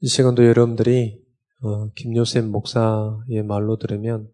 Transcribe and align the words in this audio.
이 0.00 0.08
시간도 0.08 0.44
여러분들이 0.44 1.24
어, 1.62 1.90
김요셉 1.94 2.44
목사의 2.44 3.42
말로 3.46 3.78
들으면 3.78 4.30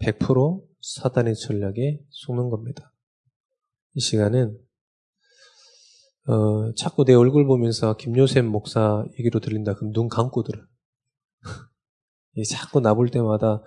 100% 0.00 0.64
사단의 0.80 1.36
전략에 1.36 2.00
속는 2.08 2.50
겁니다. 2.50 2.92
이 3.94 4.00
시간은 4.00 4.58
어, 6.26 6.74
자꾸 6.74 7.04
내 7.04 7.14
얼굴 7.14 7.46
보면서 7.46 7.96
김요셉 7.96 8.44
목사 8.46 9.04
얘기로 9.20 9.38
들린다 9.38 9.74
그럼 9.74 9.92
눈 9.92 10.08
감고 10.08 10.42
들어. 10.42 10.60
자꾸 12.50 12.80
나 12.80 12.94
볼 12.94 13.10
때마다 13.10 13.46
아, 13.46 13.62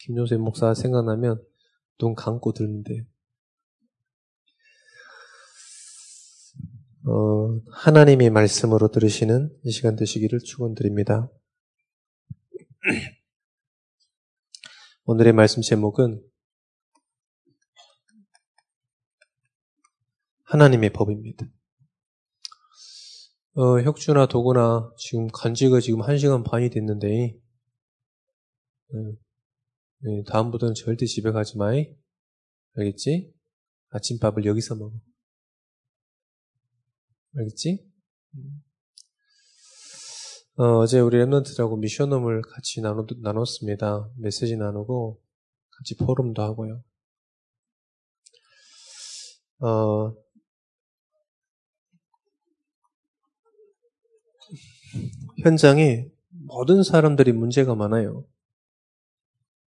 김요셉 0.00 0.40
목사 0.40 0.72
생각나면 0.72 1.44
눈 1.98 2.14
감고 2.14 2.52
들는데 2.52 3.06
어, 7.08 7.58
하나님의 7.70 8.28
말씀으로 8.28 8.88
들으시는 8.88 9.50
이 9.64 9.70
시간 9.70 9.96
되시기를 9.96 10.40
축원드립니다. 10.40 11.30
오늘의 15.06 15.32
말씀 15.32 15.62
제목은 15.62 16.22
하나님의 20.42 20.90
법입니다. 20.92 21.46
어, 23.54 23.80
혁주나 23.80 24.26
도구나 24.26 24.92
지금 24.98 25.28
간지가 25.28 25.80
지금 25.80 26.00
1시간 26.00 26.44
반이 26.44 26.68
됐는데 26.68 27.38
음, 28.92 29.16
네, 30.00 30.24
다음부터는 30.24 30.74
절대 30.74 31.06
집에 31.06 31.30
가지 31.30 31.56
마이. 31.56 31.96
알겠지? 32.76 33.32
아침밥을 33.92 34.44
여기서 34.44 34.74
먹어. 34.74 34.92
알겠지? 37.36 37.86
어, 40.56 40.86
제 40.86 40.98
우리 41.00 41.18
랩런트들하고 41.18 41.78
미션홈을 41.78 42.42
같이 42.42 42.80
나눴, 42.80 43.06
나눴습니다. 43.22 44.10
메시지 44.16 44.56
나누고 44.56 45.20
같이 45.70 45.96
포럼도 45.96 46.42
하고요. 46.42 46.82
어, 49.60 50.14
현장에 55.42 56.08
모든 56.30 56.82
사람들이 56.82 57.32
문제가 57.32 57.74
많아요. 57.74 58.24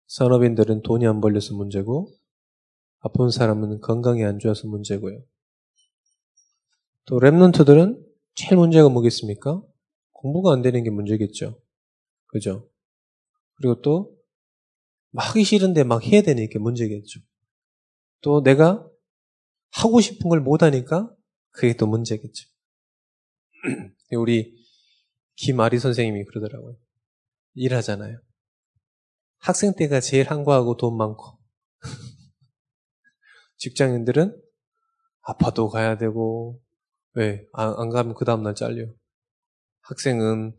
산업인들은 0.07 0.81
돈이 0.83 1.07
안 1.07 1.21
벌려서 1.21 1.55
문제고, 1.55 2.09
아픈 2.99 3.29
사람은 3.29 3.79
건강이 3.81 4.23
안 4.23 4.39
좋아서 4.39 4.67
문제고요. 4.67 5.23
또 7.05 7.19
랩런트들은 7.19 8.03
제일 8.35 8.57
문제가 8.57 8.89
뭐겠습니까? 8.89 9.61
공부가 10.11 10.53
안 10.53 10.61
되는 10.61 10.83
게 10.83 10.89
문제겠죠. 10.89 11.61
그죠? 12.27 12.69
그리고 13.55 13.81
또 13.81 14.17
하기 15.15 15.43
싫은데 15.43 15.83
막 15.83 16.03
해야 16.05 16.21
되는 16.21 16.47
게 16.49 16.59
문제겠죠. 16.59 17.19
또 18.21 18.41
내가 18.41 18.89
하고 19.71 20.01
싶은 20.01 20.29
걸 20.29 20.39
못하니까 20.39 21.13
그게 21.51 21.75
또 21.75 21.87
문제겠죠. 21.87 22.49
우리 24.17 24.55
김아리 25.35 25.77
선생님이 25.79 26.25
그러더라고요. 26.25 26.77
일하잖아요. 27.55 28.19
학생 29.39 29.75
때가 29.75 29.99
제일 29.99 30.29
한거하고 30.29 30.77
돈 30.77 30.95
많고 30.97 31.37
직장인들은 33.57 34.41
아파도 35.21 35.69
가야 35.69 35.97
되고 35.97 36.62
왜? 37.15 37.47
안, 37.53 37.73
안 37.77 37.89
가면 37.89 38.13
그 38.15 38.25
다음날 38.25 38.55
잘려. 38.55 38.87
학생은 39.81 40.53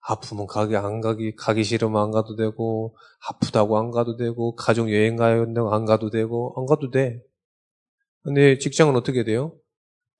아프면 0.00 0.46
가기, 0.46 0.76
안 0.76 1.00
가기, 1.00 1.36
가기 1.36 1.64
싫으면 1.64 2.02
안 2.02 2.10
가도 2.10 2.36
되고, 2.36 2.96
아프다고 3.28 3.78
안 3.78 3.90
가도 3.90 4.16
되고, 4.16 4.54
가족 4.56 4.92
여행 4.92 5.16
가야 5.16 5.44
된다고 5.44 5.74
안 5.74 5.84
가도 5.84 6.10
되고, 6.10 6.54
안 6.56 6.66
가도 6.66 6.90
돼. 6.90 7.22
근데 8.22 8.58
직장은 8.58 8.96
어떻게 8.96 9.24
돼요? 9.24 9.58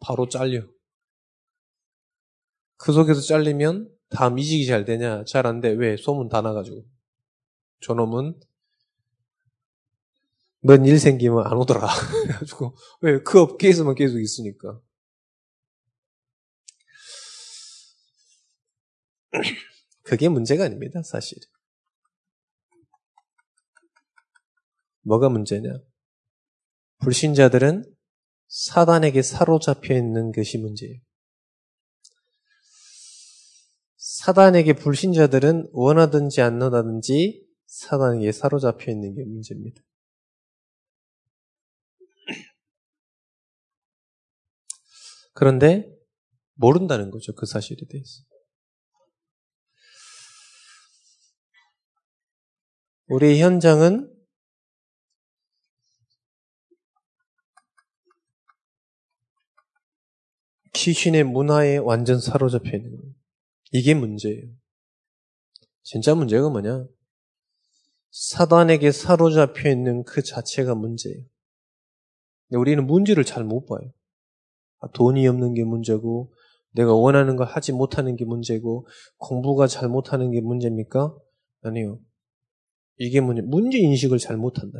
바로 0.00 0.28
잘려. 0.28 0.62
그 2.78 2.92
속에서 2.92 3.20
잘리면 3.20 3.90
다음 4.10 4.38
이직이 4.38 4.66
잘 4.66 4.84
되냐? 4.84 5.24
잘 5.24 5.46
안 5.46 5.60
돼. 5.60 5.70
왜? 5.70 5.96
소문 5.96 6.28
다 6.28 6.40
나가지고. 6.40 6.84
저놈은 7.82 8.40
뭔일 10.62 10.98
생기면 10.98 11.46
안 11.46 11.54
오더라. 11.54 11.86
그래가지고, 12.24 12.76
왜? 13.02 13.22
그 13.22 13.40
업계에서만 13.40 13.94
계속 13.94 14.20
있으니까. 14.20 14.80
그게 20.02 20.28
문제가 20.28 20.64
아닙니다, 20.64 21.02
사실. 21.02 21.38
뭐가 25.02 25.28
문제냐? 25.28 25.70
불신자들은 26.98 27.84
사단에게 28.48 29.22
사로잡혀 29.22 29.94
있는 29.94 30.32
것이 30.32 30.58
문제예요. 30.58 31.00
사단에게 33.96 34.74
불신자들은 34.74 35.70
원하든지 35.72 36.42
안 36.42 36.60
원하든지 36.60 37.46
사단에게 37.66 38.32
사로잡혀 38.32 38.90
있는 38.90 39.14
게 39.14 39.24
문제입니다. 39.24 39.80
그런데 45.32 45.90
모른다는 46.54 47.10
거죠. 47.10 47.34
그 47.34 47.46
사실에 47.46 47.78
대해서. 47.88 48.29
우리 53.10 53.40
현장은 53.40 54.08
귀신의 60.72 61.24
문화에 61.24 61.78
완전 61.78 62.20
사로잡혀 62.20 62.76
있는 62.76 62.96
거예요. 62.96 63.12
이게 63.72 63.94
문제예요. 63.94 64.46
진짜 65.82 66.14
문제가 66.14 66.50
뭐냐? 66.50 66.86
사단에게 68.12 68.92
사로잡혀 68.92 69.70
있는 69.70 70.04
그 70.04 70.22
자체가 70.22 70.76
문제예요. 70.76 71.24
우리는 72.50 72.86
문제를 72.86 73.24
잘 73.24 73.42
못 73.42 73.66
봐요. 73.66 73.92
아, 74.78 74.88
돈이 74.92 75.26
없는 75.26 75.54
게 75.54 75.64
문제고, 75.64 76.32
내가 76.76 76.94
원하는 76.94 77.34
걸 77.34 77.48
하지 77.48 77.72
못하는 77.72 78.14
게 78.14 78.24
문제고, 78.24 78.86
공부가 79.18 79.66
잘 79.66 79.88
못하는 79.88 80.30
게 80.30 80.40
문제입니까? 80.40 81.12
아니요. 81.62 81.98
이게 83.02 83.20
문제, 83.22 83.40
문제 83.40 83.78
인식을 83.78 84.18
잘 84.18 84.36
못한다. 84.36 84.78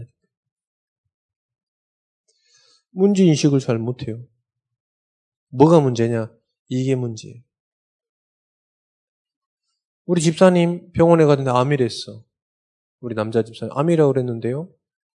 문제 2.91 3.25
인식을 3.25 3.61
잘 3.61 3.79
못해요. 3.79 4.23
뭐가 5.49 5.81
문제냐? 5.81 6.31
이게 6.69 6.95
문제예요. 6.97 7.43
우리 10.05 10.21
집사님 10.21 10.93
병원에 10.93 11.25
갔는데 11.25 11.51
암이랬어. 11.51 12.23
우리 13.01 13.15
남자 13.15 13.43
집사님 13.43 13.73
암이라고 13.75 14.13
그랬는데요. 14.13 14.71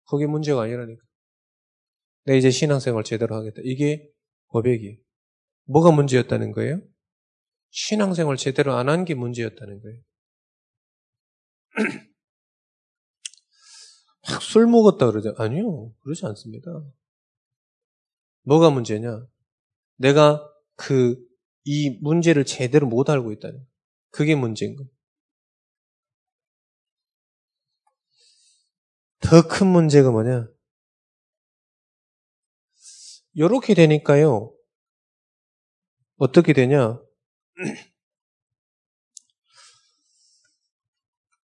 그게 0.08 0.26
문제가 0.26 0.62
아니라니까. 0.62 1.02
내 2.26 2.38
이제 2.38 2.50
신앙생활 2.50 3.02
제대로 3.02 3.34
하겠다. 3.34 3.62
이게 3.64 4.08
고백이에요. 4.46 4.96
뭐가 5.64 5.90
문제였다는 5.90 6.52
거예요? 6.52 6.80
신앙생활 7.70 8.36
제대로 8.36 8.74
안 8.74 8.88
한 8.88 9.04
게 9.04 9.14
문제였다는 9.14 9.80
거예요. 9.80 10.00
술 14.40 14.66
먹었다 14.66 15.06
그러죠. 15.06 15.34
아니요. 15.38 15.92
그러지 16.00 16.26
않습니다. 16.26 16.70
뭐가 18.44 18.70
문제냐? 18.70 19.26
내가 19.96 20.48
그, 20.76 21.16
이 21.64 21.90
문제를 22.02 22.44
제대로 22.44 22.86
못 22.86 23.08
알고 23.10 23.32
있다는. 23.32 23.64
그게 24.10 24.34
문제인 24.34 24.76
거예요. 24.76 24.90
더 29.20 29.42
큰 29.48 29.68
문제가 29.68 30.10
뭐냐? 30.10 30.48
이렇게 33.34 33.74
되니까요. 33.74 34.52
어떻게 36.16 36.52
되냐? 36.52 37.00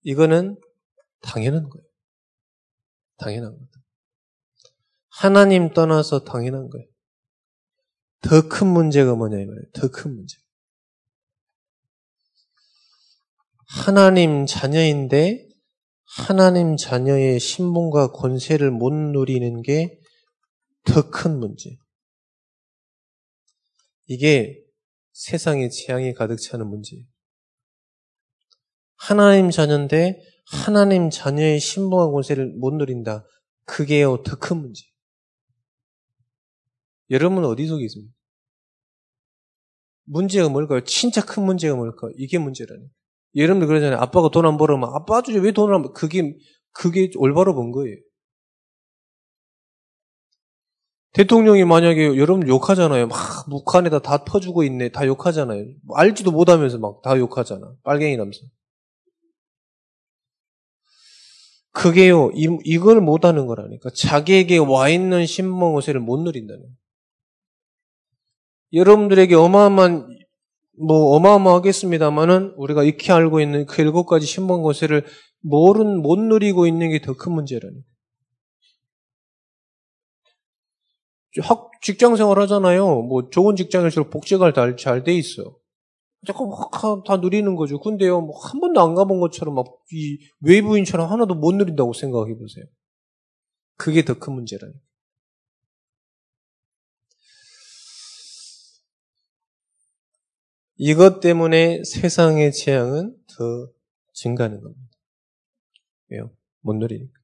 이거는 0.04 0.60
당연한 1.22 1.70
거예요. 1.70 1.91
당연한 3.22 3.52
거다. 3.58 3.72
하나님 5.10 5.74
떠나서 5.74 6.24
당연한 6.24 6.70
거예요. 6.70 6.88
더 8.22 8.48
큰 8.50 8.68
문제가 8.68 9.16
뭐냐 9.16 9.38
이 9.38 9.46
말이에요. 9.46 9.72
더 9.74 9.90
큰 9.90 10.16
문제. 10.16 10.38
하나님 13.68 14.46
자녀인데 14.46 15.48
하나님 16.04 16.76
자녀의 16.76 17.40
신분과 17.40 18.12
권세를 18.12 18.72
못 18.72 18.92
누리는 18.94 19.62
게 19.62 19.98
더 20.84 21.10
큰 21.12 21.38
문제. 21.40 21.78
이게 24.08 24.60
세상에 25.14 25.70
재앙이 25.70 26.14
가득 26.14 26.38
차는 26.38 26.68
문제예요. 26.68 27.06
하나님 29.08 29.50
자녀인데 29.50 30.22
하나님 30.46 31.10
자녀의 31.10 31.60
신봉한 31.60 32.12
권세를 32.12 32.54
못 32.60 32.74
누린다. 32.76 33.26
그게요 33.66 34.22
더큰 34.24 34.58
문제. 34.58 34.84
여러분 37.10 37.44
어디 37.46 37.66
속에 37.68 37.84
있습니까? 37.86 38.14
문제가 40.06 40.50
뭘까요? 40.50 40.82
진짜 40.84 41.24
큰 41.24 41.44
문제가 41.46 41.76
뭘까요? 41.76 42.12
이게 42.18 42.38
문제라니. 42.38 42.84
여러분들 43.36 43.68
그러잖아요. 43.68 44.00
아빠가 44.00 44.30
돈 44.30 44.46
안 44.46 44.58
벌으면 44.58 44.90
아빠 44.94 45.22
주지 45.22 45.40
왜 45.40 45.52
돈을 45.52 45.74
안 45.74 45.82
벌? 45.84 45.94
그게 45.94 46.36
그게 46.74 47.10
올바로 47.18 47.56
본 47.56 47.72
거예요. 47.72 47.96
대통령이 51.14 51.66
만약에 51.66 52.18
여러분 52.18 52.48
욕하잖아요. 52.48 53.08
막 53.08 53.18
북한에다 53.50 54.00
다 54.00 54.24
퍼주고 54.24 54.64
있네. 54.64 54.90
다 54.90 55.06
욕하잖아요. 55.08 55.66
알지도 55.96 56.32
못하면서 56.32 56.78
막 56.78 57.02
다 57.02 57.18
욕하잖아. 57.18 57.74
빨갱이라면서. 57.84 58.40
그게요. 61.74 62.32
이, 62.36 62.48
이걸 62.66 63.02
못하는 63.02 63.46
거라니까. 63.48 63.90
자기에게 63.96 64.58
와 64.58 64.90
있는 64.90 65.26
신봉 65.26 65.76
호세를 65.76 66.02
못 66.02 66.22
누린다는. 66.22 66.64
여러분들에게 68.74 69.36
어마어마한 69.36 70.08
뭐 70.86 71.16
어마어마하겠습니다만은 71.16 72.54
우리가 72.58 72.84
익히 72.84 73.12
알고 73.12 73.42
있는 73.42 73.66
그 73.66 73.82
일곱 73.82 74.06
가지 74.06 74.26
신봉 74.26 74.64
호세를 74.66 75.06
모른 75.42 76.02
못 76.02 76.20
누리고 76.20 76.68
있는 76.68 76.90
게 76.92 77.00
더 77.02 77.14
큰 77.16 77.34
문제라니까. 77.34 77.86
학, 81.44 81.72
직장 81.82 82.16
생활 82.16 82.40
하잖아요. 82.40 83.02
뭐, 83.04 83.30
좋은 83.30 83.56
직장일수록 83.56 84.10
복지가 84.10 84.54
잘 84.78 85.04
돼 85.04 85.14
있어. 85.14 85.56
자꾸 86.28 86.48
막 86.48 87.04
다 87.06 87.18
누리는 87.18 87.56
거죠. 87.56 87.80
근데요, 87.80 88.22
뭐, 88.22 88.38
한 88.40 88.60
번도 88.62 88.82
안 88.82 88.96
가본 88.96 89.20
것처럼 89.20 89.56
막, 89.56 89.66
이 89.92 90.20
외부인처럼 90.42 91.10
하나도 91.12 91.36
못 91.36 91.54
누린다고 91.56 91.94
생각해 91.94 92.36
보세요. 92.38 92.66
그게 93.78 94.04
더 94.06 94.14
큰 94.20 94.34
문제라니까. 94.34 94.80
이것 100.78 101.20
때문에 101.20 101.84
세상의 101.84 102.52
재앙은 102.54 103.16
더 103.38 103.72
증가하는 104.14 104.62
겁니다. 104.62 104.90
왜요? 106.10 106.32
못 106.62 106.74
누리니까. 106.76 107.20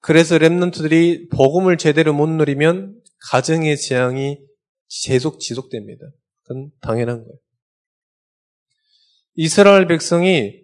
그래서 0.00 0.36
랩런트들이 0.36 1.30
복음을 1.30 1.78
제대로 1.78 2.12
못 2.12 2.28
누리면 2.28 3.00
가정의 3.30 3.76
재앙이 3.78 4.38
계속 5.04 5.40
지속됩니다. 5.40 6.04
그건 6.42 6.70
당연한 6.80 7.24
거예요. 7.24 7.38
이스라엘 9.36 9.86
백성이 9.86 10.62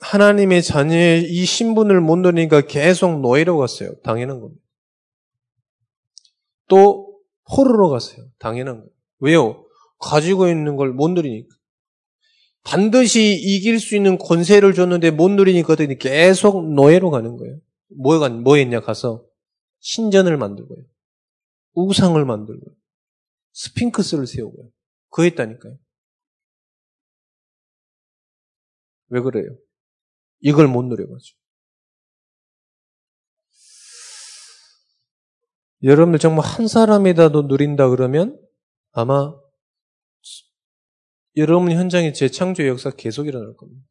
하나님의 0.00 0.62
자녀의 0.62 1.24
이 1.30 1.44
신분을 1.44 2.00
못 2.00 2.16
누리니까 2.16 2.62
계속 2.62 3.20
노예로 3.20 3.56
갔어요. 3.58 3.94
당연한 4.02 4.40
겁니다. 4.40 4.62
또 6.68 7.18
포로로 7.48 7.88
갔어요. 7.90 8.26
당연한 8.38 8.78
거예요. 8.78 8.90
왜요? 9.20 9.66
가지고 9.98 10.48
있는 10.48 10.76
걸 10.76 10.92
못 10.92 11.08
누리니까. 11.10 11.54
반드시 12.64 13.34
이길 13.40 13.78
수 13.78 13.94
있는 13.94 14.18
권세를 14.18 14.74
줬는데 14.74 15.12
못 15.12 15.30
누리니까 15.30 15.76
계속 16.00 16.72
노예로 16.74 17.10
가는 17.10 17.36
거예요. 17.36 17.58
뭐가, 17.96 18.28
뭐 18.28 18.56
했냐 18.56 18.80
가서 18.80 19.24
신전을 19.78 20.36
만들고요. 20.36 20.78
우상을 21.76 22.22
만들고요. 22.24 22.74
스핑크스를 23.52 24.26
세우고요. 24.26 24.70
그 25.10 25.24
했다니까요. 25.24 25.78
왜 29.08 29.20
그래요? 29.20 29.56
이걸 30.40 30.66
못 30.66 30.82
누려가지고. 30.82 31.38
여러분들 35.82 36.18
정말 36.18 36.44
한 36.44 36.66
사람이라도 36.66 37.42
누린다 37.42 37.90
그러면 37.90 38.40
아마 38.92 39.34
여러분 41.36 41.70
현장에 41.70 42.12
재창조의 42.12 42.68
역사 42.70 42.90
계속 42.90 43.26
일어날 43.26 43.54
겁니다. 43.54 43.86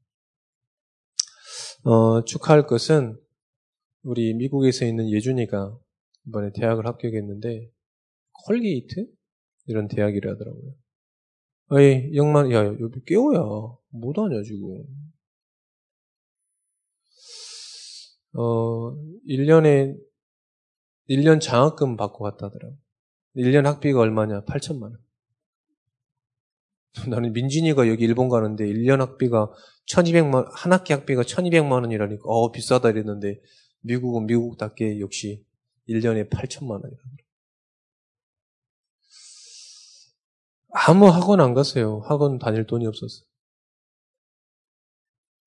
어, 1.84 2.26
축하할 2.26 2.66
것은 2.66 3.22
우리 4.02 4.34
미국에서 4.34 4.86
있는 4.86 5.10
예준이가 5.12 5.78
이번에 6.28 6.52
대학을 6.56 6.88
합격했는데 6.88 7.72
콜게이트 8.46 9.08
이런 9.68 9.88
대학이라 9.88 10.32
하더라고요. 10.34 10.74
어이 11.70 12.16
영만 12.16 12.52
야 12.52 12.64
여기 12.66 13.04
깨워야 13.06 13.42
못하냐 13.90 14.42
지금. 14.44 14.84
어 18.34 18.96
1년에 19.28 19.98
1년 21.10 21.40
장학금 21.42 21.98
받고 21.98 22.24
갔다더라고. 22.24 22.78
1년 23.36 23.64
학비가 23.64 24.00
얼마냐? 24.00 24.46
8천만 24.46 24.84
원. 24.84 24.98
나는 27.10 27.34
민진이가 27.34 27.88
여기 27.90 28.06
일본 28.06 28.30
가는데 28.30 28.66
1년 28.66 29.00
학비가 29.00 29.52
1200만, 29.88 30.48
한 30.52 30.72
학기 30.72 30.94
학비가 30.94 31.22
1200만 31.22 31.72
원이라니까, 31.84 32.24
어, 32.26 32.52
비싸다 32.52 32.90
이랬는데, 32.90 33.42
미국은 33.82 34.26
미국답게 34.26 35.00
역시 35.00 35.46
1년에 35.90 36.30
8천만 36.30 36.82
원이라. 36.82 36.98
아무 40.78 41.08
학원 41.08 41.40
안 41.40 41.54
갔어요. 41.54 42.02
학원 42.06 42.38
다닐 42.38 42.68
돈이 42.68 42.86
없었어. 42.86 43.24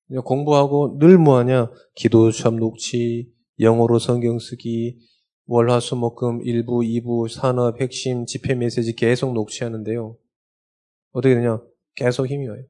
그냥 0.07 0.23
공부하고 0.23 0.97
늘 0.97 1.19
뭐하냐? 1.19 1.71
기도 1.93 2.31
시험 2.31 2.55
녹취, 2.55 3.31
영어로 3.59 3.99
성경 3.99 4.39
쓰기, 4.39 4.97
월화수목금 5.45 6.39
1부, 6.39 6.83
2부, 6.83 7.29
산업, 7.29 7.79
핵심, 7.79 8.25
집회 8.25 8.55
메시지 8.55 8.95
계속 8.95 9.33
녹취하는데요. 9.33 10.17
어떻게 11.11 11.35
되냐? 11.35 11.61
계속 11.93 12.25
힘이 12.25 12.47
와요. 12.47 12.63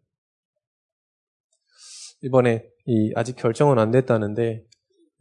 이번에 2.24 2.66
이 2.86 3.14
아직 3.16 3.38
결정은 3.38 3.80
안 3.80 3.92
됐다는데 3.92 4.66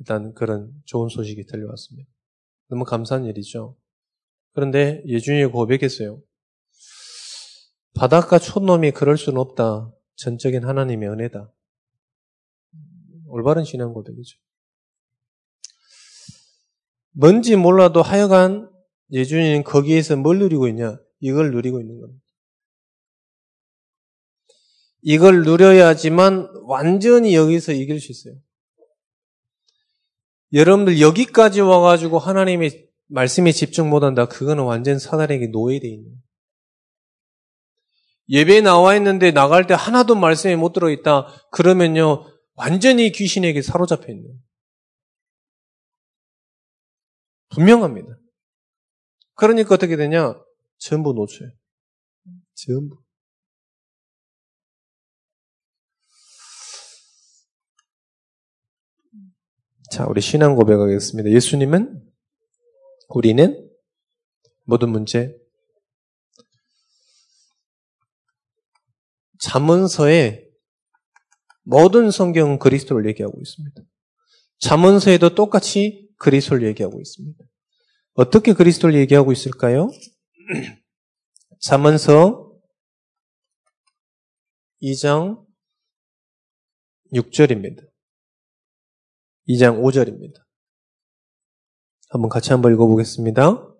일단 0.01 0.35
그런 0.35 0.73
좋은 0.87 1.09
소식이 1.09 1.47
들려왔습니다. 1.47 2.11
너무 2.69 2.83
감사한 2.83 3.27
일이죠. 3.27 3.77
그런데 4.55 5.05
예준이 5.07 5.47
고백했어요. 5.47 6.21
바닷가 7.99 8.39
촌놈이 8.39 8.93
그럴 8.93 9.19
수는 9.19 9.41
없다. 9.41 9.93
전적인 10.15 10.65
하나님의 10.65 11.09
은혜다. 11.09 11.53
올바른 13.27 13.65
신앙 13.65 13.93
고백이죠. 13.93 14.39
뭔지 17.11 17.57
몰라도 17.57 18.01
하여간 18.01 18.71
예준이는 19.11 19.65
거기에서 19.65 20.15
뭘 20.15 20.39
누리고 20.39 20.69
있냐? 20.69 21.01
이걸 21.19 21.51
누리고 21.51 21.81
있는 21.81 22.01
겁니다. 22.01 22.25
이걸 25.03 25.43
누려야지만 25.43 26.51
완전히 26.67 27.35
여기서 27.35 27.73
이길 27.73 28.01
수 28.01 28.13
있어요. 28.13 28.41
여러분들 30.53 31.01
여기까지 31.01 31.63
와가지고 31.63 32.21
하나님의 32.21 32.89
말씀에 33.09 33.51
집중 33.51 33.91
못한다. 33.91 34.27
그거는 34.27 34.63
완전 34.63 35.01
사단에게 35.01 35.49
노예되어 35.49 35.91
있는. 35.91 36.28
예배에 38.31 38.61
나와 38.61 38.95
있는데 38.97 39.31
나갈 39.31 39.67
때 39.67 39.75
하나도 39.75 40.15
말씀에 40.15 40.57
못 40.57 40.73
들어있다. 40.73 41.49
그러면요, 41.51 42.27
완전히 42.55 43.11
귀신에게 43.11 43.63
사로잡혀 43.63 44.13
있는. 44.13 44.39
분명합니다. 47.51 48.09
그러니까 49.35 49.75
어떻게 49.75 49.97
되냐? 49.97 50.35
전부 50.79 51.13
놓쳐요. 51.15 51.51
전부. 52.55 53.03
자, 59.91 60.07
우리 60.07 60.21
신앙 60.21 60.55
고백하겠습니다. 60.55 61.31
예수님은 61.31 62.07
우리는 63.09 63.71
모든 64.65 64.91
문제 64.91 65.35
잠언서에 69.41 70.47
모든 71.63 72.11
성경 72.11 72.59
그리스도를 72.59 73.07
얘기하고 73.09 73.41
있습니다. 73.41 73.83
잠언서에도 74.59 75.35
똑같이 75.35 76.09
그리스도를 76.19 76.67
얘기하고 76.69 77.01
있습니다. 77.01 77.45
어떻게 78.15 78.53
그리스도를 78.53 78.97
얘기하고 78.97 79.33
있을까요? 79.33 79.89
잠언서 81.61 82.53
2장 84.83 85.45
6절입니다. 87.13 87.87
2장 89.49 89.81
5절입니다. 89.81 90.45
한번 92.11 92.29
같이 92.29 92.51
한번 92.51 92.73
읽어보겠습니다. 92.73 93.78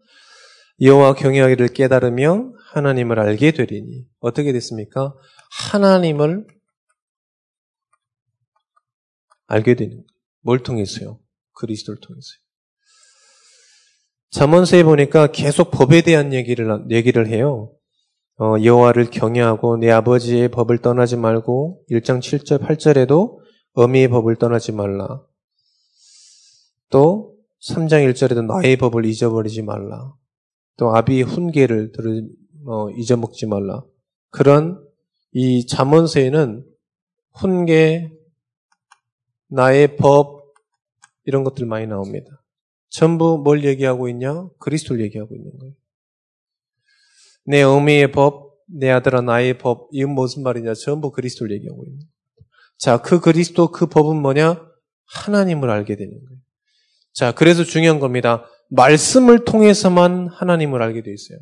여호와 0.81 1.15
경외하기를 1.15 1.69
깨달으며 1.69 2.53
하나님을 2.73 3.19
알게 3.19 3.53
되리니 3.53 4.07
어떻게 4.21 4.53
됐습니까? 4.53 5.15
하나님을 5.51 6.47
알게 9.47 9.75
되는 9.75 10.05
뭘 10.41 10.63
통해서요? 10.63 11.19
그리스도를 11.55 12.01
통해서요. 12.01 12.39
잠언서에 14.31 14.85
보니까 14.85 15.29
계속 15.29 15.71
법에 15.71 16.03
대한 16.03 16.33
얘기를 16.33 16.85
얘기를 16.91 17.27
해요. 17.29 17.73
어, 18.41 18.55
여호와를 18.63 19.11
경외하고 19.11 19.79
내 19.79 19.91
아버지의 19.91 20.49
법을 20.51 20.79
떠나지 20.79 21.17
말고 21.17 21.83
1장 21.91 22.21
7절 22.21 22.63
8절에도 22.63 23.39
어미의 23.73 24.09
법을 24.09 24.37
떠나지 24.37 24.73
말라. 24.73 25.23
또 26.91 27.35
3장 27.67 28.09
1절에도 28.13 28.45
나의 28.45 28.77
법을 28.77 29.07
잊어버리지 29.07 29.63
말라. 29.63 30.13
또 30.79 30.95
아비의 30.95 31.25
훈계를 31.25 31.93
들을 31.93 32.29
어, 32.65 32.89
잊어먹지 32.91 33.47
말라. 33.47 33.83
그런 34.31 34.83
이 35.33 35.67
잠언서에는 35.67 36.65
훈계, 37.35 38.11
나의 39.49 39.97
법 39.97 40.55
이런 41.25 41.45
것들 41.45 41.67
많이 41.67 41.87
나옵니다. 41.87 42.43
전부 42.89 43.39
뭘 43.39 43.65
얘기하고 43.65 44.09
있냐? 44.09 44.49
그리스도를 44.59 45.03
얘기하고 45.05 45.35
있는 45.35 45.51
거예요. 45.59 45.75
내 47.45 47.63
어미의 47.63 48.13
법, 48.13 48.57
내 48.67 48.91
아들아 48.91 49.21
나의 49.23 49.59
법, 49.59 49.89
이건 49.93 50.15
무슨 50.15 50.43
말이냐? 50.43 50.75
전부 50.75 51.11
그리스도를 51.11 51.55
얘기하고 51.57 51.85
있는 51.85 51.99
거예요. 51.99 52.11
자, 52.77 53.03
그 53.03 53.21
그리스도, 53.21 53.73
그 53.73 53.87
법은 53.87 54.21
뭐냐? 54.21 54.65
하나님을 55.07 55.71
알게 55.71 55.97
되는 55.97 56.13
거예요. 56.13 56.41
자, 57.13 57.33
그래서 57.33 57.65
중요한 57.65 57.99
겁니다. 57.99 58.45
말씀을 58.69 59.45
통해서만 59.45 60.29
하나님을 60.29 60.83
알게 60.83 61.03
돼 61.03 61.13
있어요. 61.13 61.39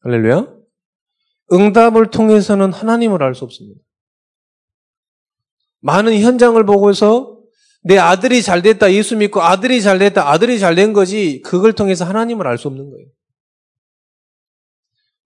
할렐루야? 0.00 0.54
응답을 1.52 2.10
통해서는 2.10 2.72
하나님을 2.72 3.22
알 3.22 3.34
수 3.34 3.44
없습니다. 3.44 3.80
많은 5.80 6.18
현장을 6.20 6.64
보고서 6.64 7.40
내 7.82 7.98
아들이 7.98 8.42
잘 8.42 8.62
됐다, 8.62 8.92
예수 8.92 9.16
믿고 9.16 9.42
아들이 9.42 9.80
잘 9.80 9.98
됐다, 9.98 10.28
아들이 10.28 10.58
잘 10.58 10.74
된 10.74 10.92
거지, 10.92 11.40
그걸 11.42 11.72
통해서 11.72 12.04
하나님을 12.04 12.46
알 12.46 12.58
수 12.58 12.66
없는 12.66 12.90
거예요. 12.90 13.06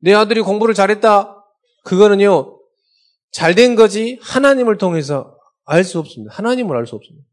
내 0.00 0.12
아들이 0.12 0.42
공부를 0.42 0.74
잘했다, 0.74 1.36
그거는요, 1.84 2.58
잘 3.32 3.54
된 3.54 3.76
거지, 3.76 4.18
하나님을 4.22 4.76
통해서 4.76 5.38
알 5.64 5.84
수 5.84 5.98
없습니다. 5.98 6.34
하나님을 6.34 6.76
알 6.76 6.86
수 6.86 6.96
없습니다. 6.96 7.26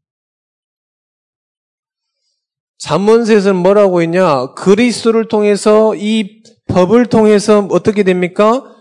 잠언서에서는 2.78 3.60
뭐라고 3.60 4.02
했냐? 4.02 4.54
그리스도를 4.54 5.28
통해서 5.28 5.94
이 5.96 6.42
법을 6.68 7.06
통해서 7.06 7.66
어떻게 7.70 8.04
됩니까? 8.04 8.74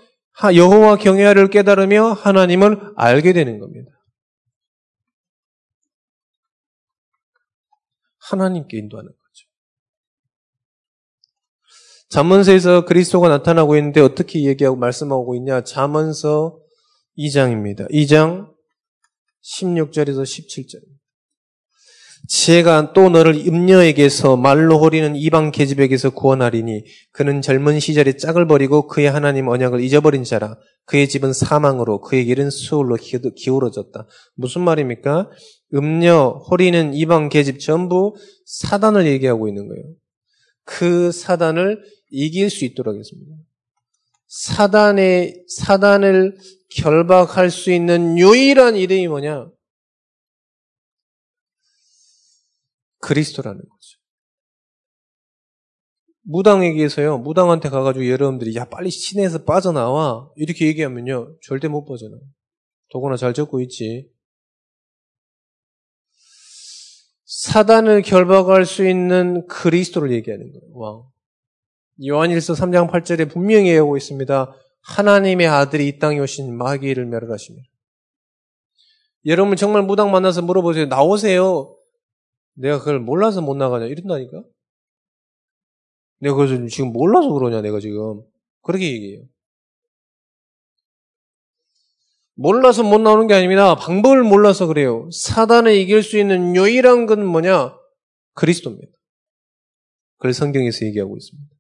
여호와 0.56 0.98
경외를 0.98 1.50
깨달으며 1.50 2.14
하나님을 2.14 2.94
알게 2.96 3.34
되는 3.34 3.60
겁니다. 3.60 3.92
하나님께 8.20 8.78
인도하는 8.78 9.10
거죠. 9.10 9.48
잠언서에서 12.10 12.86
그리스도가 12.86 13.30
나타나고 13.30 13.76
있는데 13.78 14.00
어떻게 14.00 14.44
얘기하고 14.44 14.78
말씀하고 14.78 15.36
있냐? 15.36 15.64
잠언서 15.64 16.60
2장입니다. 17.18 17.90
2장 17.92 18.54
16절에서 19.44 20.22
17절입니다. 20.22 20.97
지혜가 22.28 22.94
또 22.94 23.10
너를 23.10 23.36
임녀에게서 23.36 24.36
말로 24.36 24.80
호리는 24.80 25.16
이방 25.16 25.52
계집에게서 25.52 26.10
구원하리니 26.10 26.84
그는 27.12 27.42
젊은 27.42 27.80
시절에 27.80 28.18
짝을 28.18 28.48
버리고 28.48 28.88
그의 28.88 29.10
하나님 29.10 29.48
언약을 29.48 29.80
잊어버린 29.80 30.24
자라 30.24 30.58
그의 30.86 31.08
집은 31.08 31.34
사망으로 31.34 32.02
그의 32.02 32.26
길은 32.26 32.50
수울로 32.50 32.98
기울어졌다. 33.36 34.08
무슨 34.36 34.62
말입니까? 34.62 35.30
음녀, 35.74 36.44
호리는 36.50 36.94
이방 36.94 37.30
계집 37.30 37.60
전부 37.60 38.14
사단을 38.46 39.06
얘기하고 39.08 39.48
있는 39.48 39.68
거예요. 39.68 39.84
그 40.64 41.12
사단을 41.12 41.82
이길 42.10 42.50
수 42.50 42.66
있도록 42.66 42.98
했습니다. 42.98 43.36
사단의 44.28 45.44
사단을 45.48 46.36
결박할 46.76 47.50
수 47.50 47.72
있는 47.72 48.18
유일한 48.18 48.76
이름이 48.76 49.08
뭐냐? 49.08 49.48
그리스도라는 53.00 53.60
거죠. 53.60 53.98
무당에게서요, 56.24 57.20
무당한테 57.20 57.70
가가지고 57.70 58.10
여러분들이, 58.10 58.56
야, 58.56 58.66
빨리 58.66 58.90
시내에서 58.90 59.44
빠져나와. 59.44 60.30
이렇게 60.36 60.68
얘기하면요, 60.68 61.38
절대 61.42 61.68
못 61.70 61.86
빠져나와. 61.86 62.22
더구나 62.92 63.16
잘 63.16 63.34
적고 63.34 63.62
있지. 63.62 64.10
사단을 67.26 68.02
결박할 68.02 68.66
수 68.66 68.88
있는 68.88 69.46
그리스도를 69.48 70.12
얘기하는 70.12 70.52
거예요. 70.52 70.74
와. 70.74 71.04
요한일서 72.06 72.54
3장 72.54 72.90
8절에 72.90 73.30
분명히 73.32 73.70
얘기하고 73.70 73.98
있습니다. 73.98 74.54
하나님의 74.82 75.48
아들이 75.48 75.88
이 75.88 76.00
땅에 76.00 76.20
오신 76.20 76.58
마귀를 76.58 77.06
멸하십니다. 77.06 77.68
여러분 79.26 79.56
정말 79.58 79.84
무당 79.84 80.12
만나서 80.12 80.42
물어보세요. 80.42 80.86
나오세요. 80.86 81.77
내가 82.58 82.80
그걸 82.80 83.00
몰라서 83.00 83.42
못 83.42 83.56
나가냐 83.56 83.86
이런다니까. 83.86 84.44
내가 86.20 86.36
그래서 86.36 86.66
지금 86.68 86.92
몰라서 86.92 87.32
그러냐 87.32 87.62
내가 87.62 87.80
지금 87.80 88.24
그렇게 88.64 88.92
얘기해요. 88.92 89.28
몰라서 92.34 92.84
못 92.84 93.00
나오는 93.00 93.28
게 93.28 93.34
아닙니다. 93.34 93.76
방법을 93.76 94.24
몰라서 94.24 94.68
그래요. 94.68 95.10
사단을 95.12 95.74
이길 95.74 96.04
수 96.04 96.20
있는 96.20 96.56
유일한 96.56 97.06
건 97.06 97.26
뭐냐? 97.26 97.76
그리스도입니다. 98.34 98.92
그걸 100.18 100.34
성경에서 100.34 100.86
얘기하고 100.86 101.18
있습니다. 101.18 101.56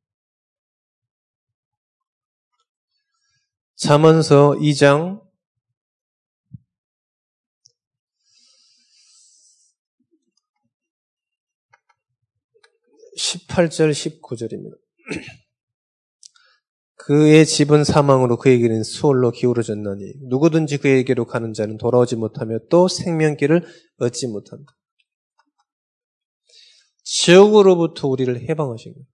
잠언서 3.76 4.56
2장 4.60 5.27
18절, 13.18 13.92
19절입니다. 14.22 14.78
그의 16.96 17.46
집은 17.46 17.84
사망으로 17.84 18.38
그에게는 18.38 18.84
수월로 18.84 19.32
기울어졌나니 19.32 20.16
누구든지 20.24 20.78
그에게로 20.78 21.26
가는 21.26 21.54
자는 21.54 21.78
돌아오지 21.78 22.18
못하며 22.18 22.60
또 22.70 22.88
생명길을 22.88 23.66
얻지 24.00 24.28
못한다. 24.28 24.74
지옥으로부터 27.04 28.10
우리를 28.10 28.50
해방하신 28.50 28.94
거예요. 28.94 29.06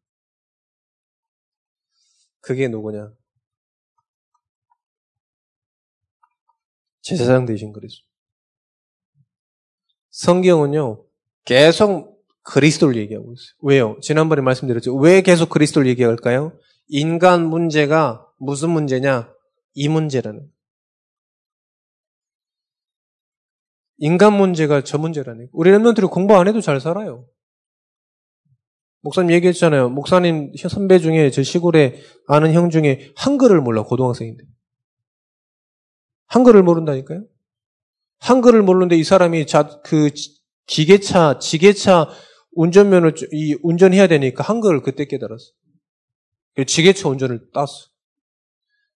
그게 2.40 2.68
누구냐? 2.68 3.14
제사장 7.02 7.46
되신 7.46 7.74
그리스도. 7.74 8.08
성경은요, 10.10 11.06
계속 11.46 12.13
그리스도를 12.44 12.96
얘기하고 12.98 13.34
있어요. 13.34 13.56
왜요? 13.62 13.98
지난번에 14.02 14.42
말씀드렸죠. 14.42 14.96
왜 14.96 15.22
계속 15.22 15.50
그리스도를 15.50 15.88
얘기할까요? 15.90 16.58
인간 16.88 17.48
문제가 17.48 18.28
무슨 18.38 18.70
문제냐? 18.70 19.34
이 19.74 19.88
문제라는. 19.88 20.48
인간 23.98 24.34
문제가 24.34 24.84
저 24.84 24.98
문제라는. 24.98 25.50
우리 25.54 25.72
랩런들이 25.72 26.10
공부 26.10 26.36
안 26.36 26.48
해도 26.48 26.60
잘 26.62 26.80
살아요. 26.82 27.28
목사님 29.02 29.32
얘기했잖아요. 29.32 29.90
목사님 29.90 30.54
선배 30.70 31.00
중에 31.00 31.30
저 31.30 31.44
시골에 31.44 32.02
아는 32.28 32.54
형 32.54 32.70
중에 32.70 33.12
한글을 33.16 33.62
몰라 33.62 33.84
고등학생인데 33.84 34.44
한글을 36.28 36.64
모른다니까요. 36.64 37.26
한글을 38.20 38.64
모르는데 38.64 38.96
이 38.96 39.04
사람이 39.04 39.46
자, 39.46 39.82
그 39.84 40.10
기계차, 40.66 41.40
지게차 41.40 42.10
운전면허 42.56 43.12
이 43.32 43.58
운전해야 43.62 44.08
되니까 44.08 44.44
한글을 44.44 44.82
그때 44.82 45.06
깨달았어. 45.06 45.46
지게차 46.68 47.10
운전을 47.10 47.52
땄어. 47.54 47.90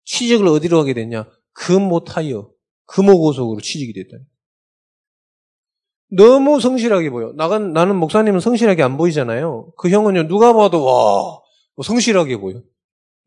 취직을 0.06 0.48
어디로 0.48 0.80
하게 0.80 0.94
됐냐? 0.94 1.28
금모 1.54 2.04
타이어, 2.06 2.50
금호 2.86 3.20
고속으로 3.20 3.62
취직이 3.62 3.94
됐다. 3.94 4.24
너무 6.10 6.62
성실하게 6.62 7.10
보여. 7.10 7.34
나간, 7.36 7.74
나는 7.74 7.98
목사님은 7.98 8.40
성실하게 8.40 8.84
안 8.84 8.96
보이잖아요. 8.98 9.74
그 9.78 9.90
형은요, 9.90 10.28
누가 10.28 10.54
봐도, 10.54 10.86
와, 10.86 11.40
뭐 11.76 11.84
성실하게 11.84 12.38
보여. 12.38 12.62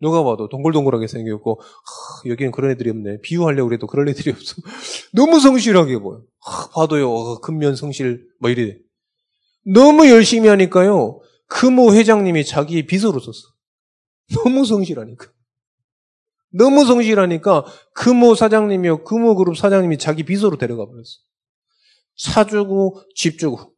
누가 0.00 0.24
봐도 0.24 0.48
동글동글하게 0.48 1.06
생겼고, 1.06 1.60
하, 1.60 2.30
여기는 2.30 2.52
그런 2.52 2.70
애들이 2.70 2.88
없네. 2.88 3.20
비유하려고 3.20 3.68
그래도 3.68 3.86
그런 3.86 4.08
애들이 4.08 4.30
없어. 4.30 4.56
너무 5.12 5.40
성실하게 5.40 5.98
보여. 5.98 6.22
하, 6.38 6.68
봐도요, 6.70 7.12
어, 7.12 7.40
근면 7.40 7.76
성실, 7.76 8.26
뭐 8.38 8.48
이래. 8.48 8.78
너무 9.64 10.08
열심히 10.08 10.48
하니까요. 10.48 11.20
금호 11.46 11.94
회장님이 11.94 12.44
자기 12.44 12.86
비서로 12.86 13.20
썼어. 13.20 13.34
너무 14.34 14.64
성실하니까. 14.64 15.32
너무 16.52 16.84
성실하니까 16.84 17.64
금호 17.94 18.34
사장님이요, 18.34 19.04
금호 19.04 19.36
그룹 19.36 19.56
사장님이 19.56 19.98
자기 19.98 20.24
비서로 20.24 20.58
데려가 20.58 20.86
버렸어. 20.86 21.18
차 22.16 22.44
주고, 22.44 23.02
집 23.14 23.38
주고. 23.38 23.74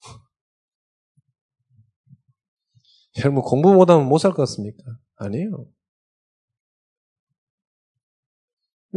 여러분, 3.18 3.42
공부 3.42 3.72
못하면 3.74 4.08
못 4.08 4.18
살 4.18 4.32
것 4.32 4.42
같습니까? 4.42 4.82
아니에요. 5.16 5.66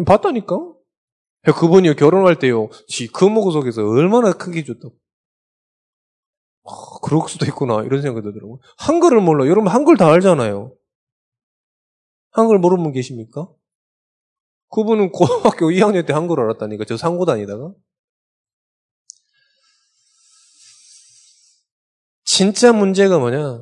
봤다니까? 0.06 0.56
그분이 1.56 1.96
결혼할 1.96 2.40
때요, 2.40 2.70
지 2.88 3.08
금호 3.08 3.52
속에서 3.52 3.84
얼마나 3.84 4.34
크게 4.34 4.64
줬다고. 4.64 4.96
아, 6.68 7.00
그럴 7.02 7.28
수도 7.30 7.46
있구나. 7.46 7.84
이런 7.84 8.02
생각이 8.02 8.24
들더라고요. 8.24 8.60
한글을 8.78 9.22
몰라. 9.22 9.48
여러분 9.48 9.72
한글 9.72 9.98
다 9.98 10.12
알잖아요. 10.12 10.74
한글 12.32 12.60
모르는 12.60 12.84
분 12.84 12.92
계십니까? 12.92 13.48
그분은 14.70 15.12
고등학교 15.12 15.68
2학년 15.72 16.06
때 16.06 16.14
한글 16.14 16.40
알았다니까. 16.40 16.86
저 16.86 16.98
상고 16.98 17.26
다니다가. 17.26 17.72
진짜 22.24 22.72
문제가 22.74 23.18
뭐냐? 23.18 23.62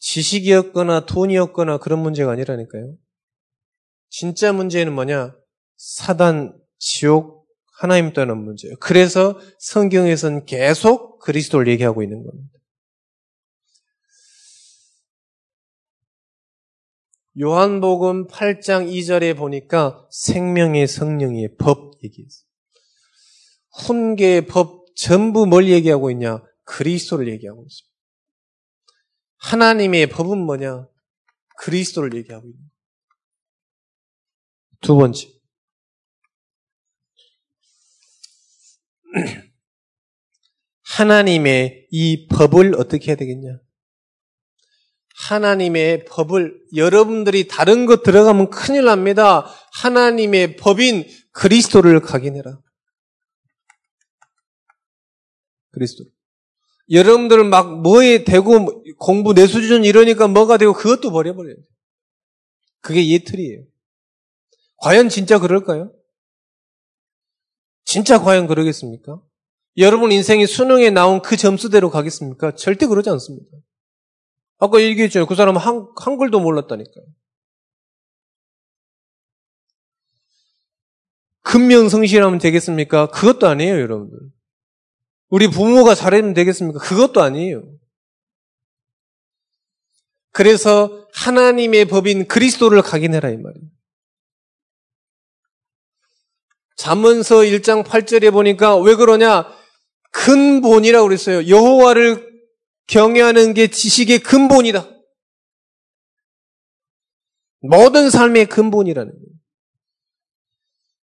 지식이었거나 0.00 1.06
돈이었거나 1.06 1.78
그런 1.78 2.00
문제가 2.00 2.32
아니라니까요. 2.32 2.94
진짜 4.08 4.52
문제는 4.52 4.94
뭐냐? 4.94 5.36
사단, 5.76 6.58
지옥, 6.78 7.46
하나님 7.78 8.12
떠난 8.12 8.38
문제예요. 8.38 8.76
그래서 8.80 9.38
성경에서는 9.58 10.46
계속 10.46 11.05
그리스도를 11.18 11.68
얘기하고 11.68 12.02
있는 12.02 12.24
겁니다. 12.24 12.56
요한복음 17.38 18.28
8장 18.28 18.90
2절에 18.90 19.36
보니까 19.36 20.08
생명의 20.10 20.86
성령의 20.86 21.56
법 21.58 22.02
얘기했어요. 22.02 22.46
훈계의 23.84 24.46
법 24.46 24.86
전부 24.96 25.46
뭘 25.46 25.68
얘기하고 25.68 26.10
있냐? 26.12 26.42
그리스도를 26.64 27.28
얘기하고 27.28 27.62
있습니다. 27.62 27.96
하나님의 29.36 30.08
법은 30.08 30.38
뭐냐? 30.38 30.88
그리스도를 31.58 32.16
얘기하고 32.16 32.48
있는 32.48 32.70
두 34.80 34.96
번째. 34.96 35.28
하나님의 40.94 41.88
이 41.90 42.26
법을 42.28 42.74
어떻게 42.76 43.08
해야 43.08 43.16
되겠냐? 43.16 43.58
하나님의 45.28 46.04
법을 46.04 46.60
여러분들이 46.76 47.48
다른 47.48 47.86
것 47.86 48.02
들어가면 48.02 48.50
큰일 48.50 48.84
납니다. 48.84 49.46
하나님의 49.72 50.56
법인 50.56 51.06
그리스도를 51.32 52.00
각인해라. 52.00 52.60
그리스도. 55.70 56.04
여러분들 56.90 57.44
막 57.44 57.80
뭐에 57.82 58.24
대고 58.24 58.84
공부 58.98 59.34
내 59.34 59.46
수준 59.46 59.84
이러니까 59.84 60.28
뭐가 60.28 60.56
되고 60.56 60.72
그것도 60.72 61.10
버려버려요. 61.10 61.56
그게 62.80 63.08
예틀이에요. 63.08 63.64
과연 64.76 65.08
진짜 65.08 65.38
그럴까요? 65.38 65.92
진짜 67.84 68.20
과연 68.20 68.46
그러겠습니까? 68.46 69.20
여러분 69.78 70.10
인생이 70.10 70.46
수능에 70.46 70.90
나온 70.90 71.20
그 71.20 71.36
점수대로 71.36 71.90
가겠습니까? 71.90 72.54
절대 72.54 72.86
그러지 72.86 73.10
않습니다. 73.10 73.46
아까 74.58 74.80
얘기했잖아요. 74.80 75.26
그 75.26 75.34
사람은 75.34 75.60
한, 75.60 75.86
한글도 75.96 76.40
몰랐다니까요. 76.40 77.04
근면성실하면 81.42 82.38
되겠습니까? 82.38 83.08
그것도 83.08 83.46
아니에요, 83.46 83.80
여러분들. 83.80 84.18
우리 85.28 85.48
부모가 85.48 85.94
잘하면 85.94 86.34
되겠습니까? 86.34 86.80
그것도 86.80 87.22
아니에요. 87.22 87.62
그래서 90.32 91.06
하나님의 91.14 91.86
법인 91.86 92.26
그리스도를 92.26 92.82
각인해라 92.82 93.30
이 93.30 93.36
말이에요. 93.36 93.68
잠언서 96.76 97.36
1장 97.36 97.84
8절에 97.84 98.32
보니까 98.32 98.76
왜 98.76 98.96
그러냐? 98.96 99.46
근본이라고 100.12 101.06
그랬어요. 101.06 101.48
여호와를 101.48 102.26
경외하는 102.86 103.54
게 103.54 103.66
지식의 103.68 104.20
근본이다. 104.20 104.88
모든 107.60 108.10
삶의 108.10 108.46
근본이라는 108.46 109.12
거예요. 109.12 109.26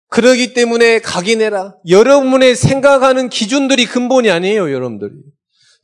그러기 0.09 0.55
때문에 0.55 0.99
각인해라. 0.99 1.77
여러분의 1.89 2.57
생각하는 2.57 3.29
기준들이 3.29 3.87
근본이 3.87 4.31
아니에요, 4.31 4.73
여러분들이. 4.73 5.13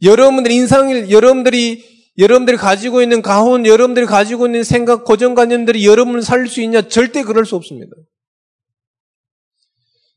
여러분들 0.02 0.50
인상을, 0.50 1.10
여러분들이, 1.10 2.12
여러분들이 2.18 2.56
가지고 2.56 3.02
있는 3.02 3.22
가훈, 3.22 3.66
여러분들이 3.66 4.04
가지고 4.04 4.46
있는 4.46 4.64
생각, 4.64 5.04
고정관념들이 5.04 5.86
여러분을 5.86 6.22
살릴 6.22 6.48
수 6.48 6.60
있냐? 6.60 6.88
절대 6.88 7.22
그럴 7.22 7.46
수 7.46 7.54
없습니다. 7.54 7.94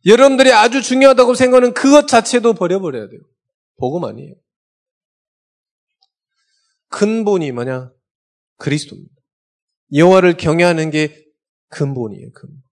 여러분들이 0.09 0.51
아주 0.51 0.81
중요하다고 0.81 1.35
생각하는 1.35 1.73
그것 1.73 2.07
자체도 2.07 2.53
버려버려야 2.53 3.09
돼요. 3.09 3.21
복음 3.77 4.03
아니에요. 4.05 4.33
근본이 6.89 7.51
뭐냐? 7.51 7.91
그리스도입니다. 8.57 9.13
여호와를 9.93 10.37
경외하는 10.37 10.89
게 10.89 11.25
근본이에요. 11.69 12.31
근본. 12.33 12.63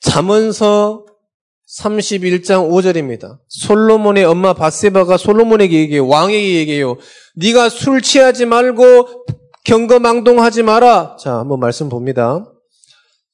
잠언서 0.00 1.06
31장 1.78 2.68
5절입니다. 2.68 3.40
솔로몬의 3.48 4.24
엄마 4.24 4.54
바세바가 4.54 5.16
솔로몬에게 5.16 5.78
얘기해요. 5.78 6.06
왕에게 6.08 6.56
얘기해요. 6.56 6.98
네가 7.36 7.68
술 7.68 8.02
취하지 8.02 8.46
말고 8.46 9.24
경거망동하지 9.64 10.62
마라. 10.62 11.16
자, 11.18 11.38
한번 11.38 11.60
말씀 11.60 11.88
봅니다. 11.88 12.44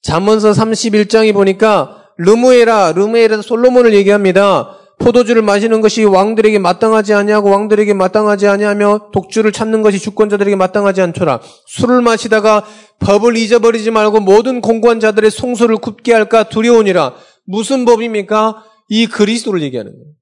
잠언서 0.02 0.52
31장에 0.52 1.34
보니까 1.34 2.04
르무에라, 2.16 2.92
르무에라 2.92 3.42
솔로몬을 3.42 3.94
얘기합니다. 3.94 4.76
포도주를 5.00 5.42
마시는 5.42 5.80
것이 5.80 6.04
왕들에게 6.04 6.58
마땅하지 6.58 7.14
아니하고 7.14 7.50
왕들에게 7.50 7.94
마땅하지 7.94 8.46
아니하며 8.46 9.10
독주를 9.12 9.50
찾는 9.50 9.80
것이 9.82 9.98
주권자들에게 9.98 10.56
마땅하지 10.56 11.00
않더라. 11.00 11.40
술을 11.66 12.02
마시다가 12.02 12.64
법을 13.00 13.36
잊어버리지 13.36 13.90
말고 13.90 14.20
모든 14.20 14.60
공고한 14.60 15.00
자들의 15.00 15.30
송소를 15.30 15.78
굽게 15.78 16.12
할까 16.12 16.44
두려우니라. 16.44 17.14
무슨 17.46 17.86
법입니까? 17.86 18.62
이 18.88 19.06
그리스도를 19.06 19.62
얘기하는 19.62 19.92
거예요. 19.92 20.19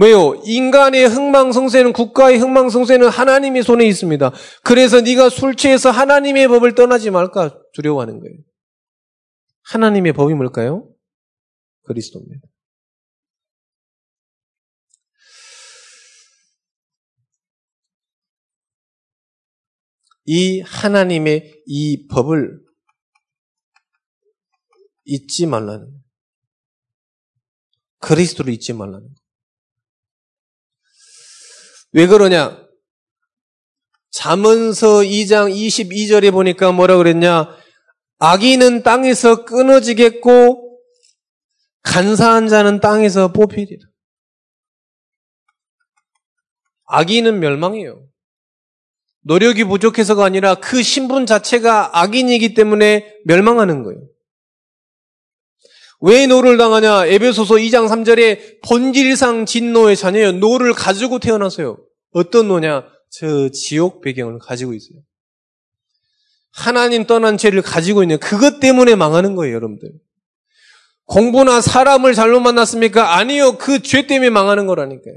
왜요? 0.00 0.40
인간의 0.44 1.08
흥망성쇠는 1.08 1.92
국가의 1.92 2.38
흥망성쇠는 2.38 3.08
하나님의 3.08 3.64
손에 3.64 3.84
있습니다. 3.84 4.32
그래서 4.62 5.00
네가 5.00 5.28
술 5.28 5.56
취해서 5.56 5.90
하나님의 5.90 6.46
법을 6.46 6.76
떠나지 6.76 7.10
말까 7.10 7.60
두려워하는 7.72 8.20
거예요. 8.20 8.36
하나님의 9.64 10.12
법이 10.12 10.34
뭘까요? 10.34 10.88
그리스도입니다. 11.82 12.46
이 20.26 20.60
하나님의 20.60 21.62
이 21.66 22.06
법을 22.06 22.60
잊지 25.06 25.46
말라는 25.46 25.90
그리스도를 27.98 28.52
잊지 28.52 28.74
말라는 28.74 29.17
왜 31.92 32.06
그러냐? 32.06 32.68
잠언서 34.10 34.98
2장 34.98 35.52
22절에 35.54 36.32
보니까 36.32 36.72
뭐라 36.72 36.96
그랬냐? 36.96 37.56
악인은 38.18 38.82
땅에서 38.82 39.44
끊어지겠고 39.44 40.80
간사한 41.82 42.48
자는 42.48 42.80
땅에서 42.80 43.32
뽑히리라. 43.32 43.86
악인은 46.86 47.40
멸망이에요. 47.40 48.06
노력이 49.22 49.64
부족해서가 49.64 50.24
아니라 50.24 50.54
그 50.54 50.82
신분 50.82 51.26
자체가 51.26 52.00
악인이기 52.00 52.54
때문에 52.54 53.14
멸망하는 53.24 53.82
거예요. 53.82 54.00
왜 56.00 56.26
노를 56.26 56.56
당하냐? 56.58 57.06
에베소서 57.06 57.56
2장 57.56 57.88
3절에 57.88 58.60
본질상 58.68 59.46
진노의 59.46 59.96
자녀예요. 59.96 60.32
노를 60.32 60.72
가지고 60.72 61.18
태어나서요. 61.18 61.78
어떤 62.12 62.48
노냐? 62.48 62.86
저 63.10 63.48
지옥 63.50 64.00
배경을 64.02 64.38
가지고 64.38 64.74
있어요. 64.74 65.00
하나님 66.52 67.06
떠난 67.06 67.36
죄를 67.36 67.62
가지고 67.62 68.02
있는 68.02 68.18
그것 68.18 68.60
때문에 68.60 68.94
망하는 68.94 69.34
거예요, 69.34 69.54
여러분들. 69.54 69.92
공부나 71.06 71.60
사람을 71.60 72.14
잘못 72.14 72.40
만났습니까? 72.40 73.16
아니요. 73.16 73.56
그 73.58 73.80
죄 73.80 74.06
때문에 74.06 74.30
망하는 74.30 74.66
거라니까요. 74.66 75.16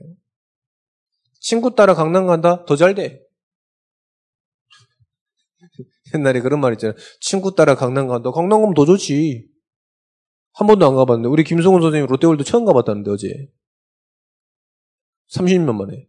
친구 1.40 1.76
따라 1.76 1.94
강남 1.96 2.28
간다? 2.28 2.64
더 2.66 2.76
잘 2.76 2.96
돼. 2.96 3.20
옛날에 6.16 6.40
그런 6.42 6.60
말 6.60 6.74
있잖아요. 6.74 6.96
친구 7.20 7.56
따라 7.56 7.76
강남 7.76 8.08
간다. 8.08 8.32
강남 8.32 8.62
가면 8.62 8.74
더 8.74 8.86
좋지. 8.86 9.51
한 10.54 10.68
번도 10.68 10.86
안 10.86 10.96
가봤는데. 10.96 11.30
우리 11.30 11.44
김성훈 11.44 11.82
선생님 11.82 12.08
롯데월드 12.08 12.44
처음 12.44 12.66
가봤다는데, 12.66 13.12
어제. 13.12 13.50
30년 15.32 15.76
만에. 15.76 16.08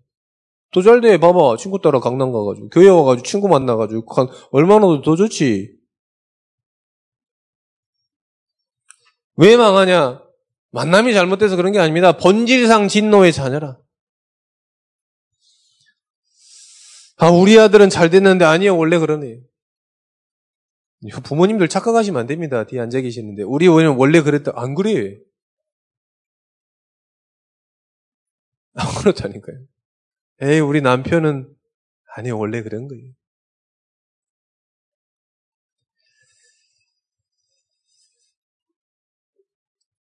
더 0.72 0.82
잘 0.82 1.00
돼. 1.00 1.18
봐봐. 1.18 1.56
친구 1.58 1.80
따라 1.80 2.00
강남 2.00 2.32
가가지고. 2.32 2.70
교회 2.70 2.88
와가지고 2.88 3.26
친구 3.26 3.48
만나가지고. 3.48 4.04
얼마나 4.50 5.02
더 5.02 5.16
좋지. 5.16 5.76
왜 9.36 9.56
망하냐? 9.56 10.22
만남이 10.70 11.12
잘못돼서 11.12 11.56
그런 11.56 11.72
게 11.72 11.78
아닙니다. 11.78 12.16
본질상 12.16 12.88
진노의 12.88 13.32
자녀라. 13.32 13.78
아, 17.18 17.28
우리 17.30 17.58
아들은 17.58 17.90
잘 17.90 18.10
됐는데 18.10 18.44
아니요. 18.44 18.76
원래 18.76 18.98
그러네요. 18.98 19.38
부모님들 21.24 21.68
착각하시면 21.68 22.20
안 22.20 22.26
됩니다. 22.26 22.64
뒤에 22.64 22.80
앉아 22.80 23.00
계시는데. 23.00 23.42
우리 23.42 23.66
원래 23.66 24.22
그랬다. 24.22 24.52
안 24.54 24.74
그래. 24.74 25.18
안 28.74 28.86
그렇다니까요. 28.94 29.58
에이, 30.42 30.60
우리 30.60 30.80
남편은 30.80 31.48
아니요. 32.16 32.38
원래 32.38 32.62
그런 32.62 32.88
거예요. 32.88 33.12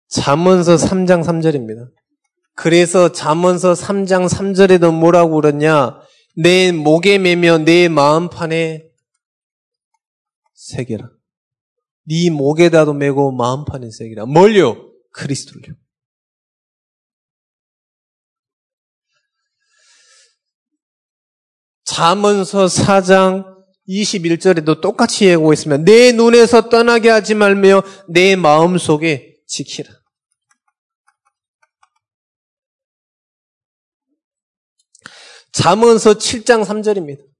잠언서 0.09 0.75
3장 0.75 1.23
3절입니다. 1.23 1.91
그래서 2.55 3.11
잠언서 3.11 3.73
3장 3.73 4.27
3절에도 4.27 4.97
뭐라고 4.97 5.35
그러냐? 5.35 5.99
내 6.35 6.71
목에 6.71 7.17
매며 7.19 7.59
내 7.59 7.87
마음판에 7.87 8.87
새겨라. 10.57 11.09
네 12.09 12.29
목에다도 12.31 12.93
매고 12.93 13.31
마음판에 13.31 13.91
새기라. 13.91 14.25
뭘요? 14.25 14.91
그리스도를요. 15.13 15.75
잠언서 21.85 22.65
4장 22.65 23.45
21절에도 23.87 24.81
똑같이 24.81 25.25
예고고 25.25 25.53
있으면 25.53 25.85
내 25.85 26.11
눈에서 26.11 26.69
떠나게 26.69 27.09
하지 27.09 27.35
말며 27.35 27.83
내 28.09 28.35
마음 28.35 28.77
속에 28.77 29.37
지키라. 29.47 29.89
잠언서 35.53 36.15
7장 36.15 36.65
3절입니다. 36.65 37.36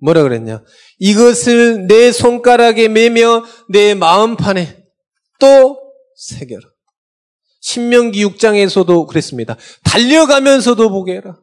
뭐라 0.00 0.22
그랬냐? 0.22 0.64
이것을 0.98 1.86
내 1.86 2.12
손가락에 2.12 2.88
매며 2.88 3.44
내 3.68 3.94
마음판에 3.94 4.84
또 5.40 5.78
새겨라. 6.16 6.62
신명기 7.60 8.24
6장에서도 8.24 9.06
그랬습니다. 9.06 9.56
달려가면서도 9.84 10.90
보게 10.90 11.16
해라. 11.16 11.40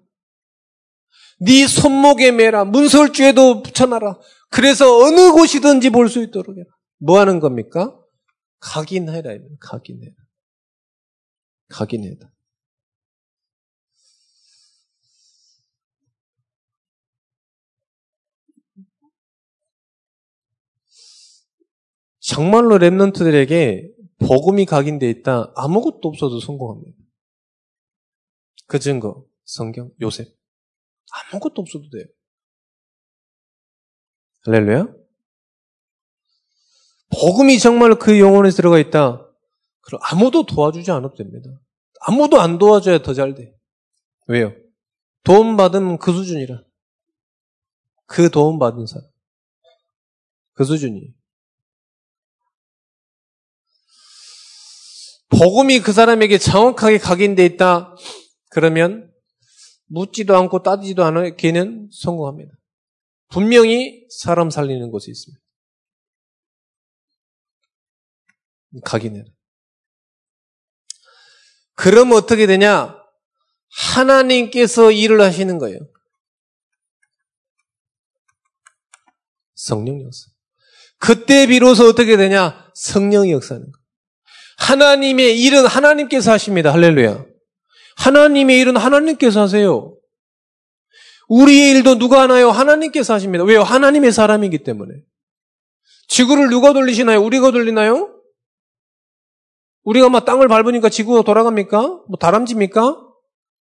네 1.41 1.68
손목에 1.68 2.32
매라. 2.32 2.63
문설주에도 2.65 3.62
붙여놔라. 3.62 4.20
그래서 4.52 5.00
어느 5.00 5.32
곳이든지 5.32 5.89
볼 5.89 6.08
수 6.10 6.22
있도록 6.24 6.56
해라. 6.58 6.68
뭐 7.00 7.20
하는 7.20 7.39
겁니까? 7.39 7.94
각인해라. 8.60 9.32
각인해라. 9.60 10.13
각인해라. 11.70 12.30
정말로 22.28 22.78
랩런트들에게 22.78 23.94
복음이 24.20 24.66
각인되어 24.66 25.10
있다. 25.10 25.52
아무것도 25.56 26.00
없어도 26.04 26.40
성공합니다. 26.40 26.98
그 28.68 28.80
증거, 28.80 29.26
성경, 29.44 29.92
요셉. 30.02 30.36
아무것도 31.12 31.62
없어도 31.62 31.90
돼요. 31.92 32.06
할렐루야? 34.46 34.88
복음이 37.20 37.60
정말 37.60 37.96
그 38.00 38.20
영혼에 38.20 38.50
들어가 38.50 38.80
있다. 38.80 39.30
그럼 39.82 40.02
아무도 40.04 40.46
도와주지 40.46 40.90
않아도 40.92 41.14
됩니다. 41.16 41.50
아무도 42.02 42.40
안 42.40 42.58
도와줘야 42.58 43.04
더 43.04 43.14
잘 43.14 43.36
돼. 43.36 43.56
왜요? 44.28 44.54
도움 45.24 45.58
받으면 45.58 46.00
그 46.00 46.12
수준이라. 46.12 46.64
그 48.08 48.30
도움 48.32 48.58
받은 48.58 48.88
사람. 48.88 49.08
그 50.54 50.64
수준이에요. 50.64 51.12
복음이 55.30 55.80
그 55.80 55.92
사람에게 55.92 56.38
정확하게 56.38 56.98
각인돼 57.00 57.46
있다. 57.46 57.96
그러면 58.50 59.12
묻지도 59.88 60.36
않고 60.36 60.64
따지지도 60.64 61.04
않아 61.04 61.32
걔는 61.32 61.90
성공합니다. 61.92 62.54
분명히 63.30 64.06
사람 64.10 64.50
살리는 64.50 64.92
곳에 64.92 65.12
있습니다. 65.12 65.42
각인해라. 68.84 69.26
그럼 71.76 72.12
어떻게 72.14 72.48
되냐? 72.48 72.96
하나님께서 73.70 74.92
일을 74.92 75.22
하시는 75.22 75.58
거예요. 75.58 75.80
성령 79.56 80.02
역사. 80.02 80.28
그때 80.98 81.48
비로소 81.48 81.88
어떻게 81.88 82.18
되냐? 82.18 82.72
성령이 82.74 83.32
역사하는 83.32 83.72
거. 83.72 83.85
하나님의 84.58 85.41
일은 85.41 85.65
하나님께서 85.65 86.32
하십니다. 86.32 86.72
할렐루야. 86.72 87.26
하나님의 87.98 88.60
일은 88.60 88.78
하나님께서 88.78 89.41
하세요. 89.41 89.96
우리의 91.28 91.72
일도 91.72 91.98
누가 91.98 92.22
하나요? 92.22 92.50
하나님께서 92.52 93.13
하십니다. 93.13 93.44
왜요? 93.44 93.63
하나님의 93.63 94.12
사람이기 94.12 94.60
때문에. 94.60 94.94
지구를 96.08 96.50
누가 96.50 96.74
돌리시나요? 96.74 97.22
우리가 97.22 97.52
돌리나요? 97.52 98.12
우리가 99.84 100.10
막 100.10 100.26
땅을 100.26 100.48
밟으니까 100.48 100.89
지구가 100.89 101.24
돌아갑니까? 101.24 101.80
뭐 101.80 102.18
다람쥐입니까? 102.20 103.02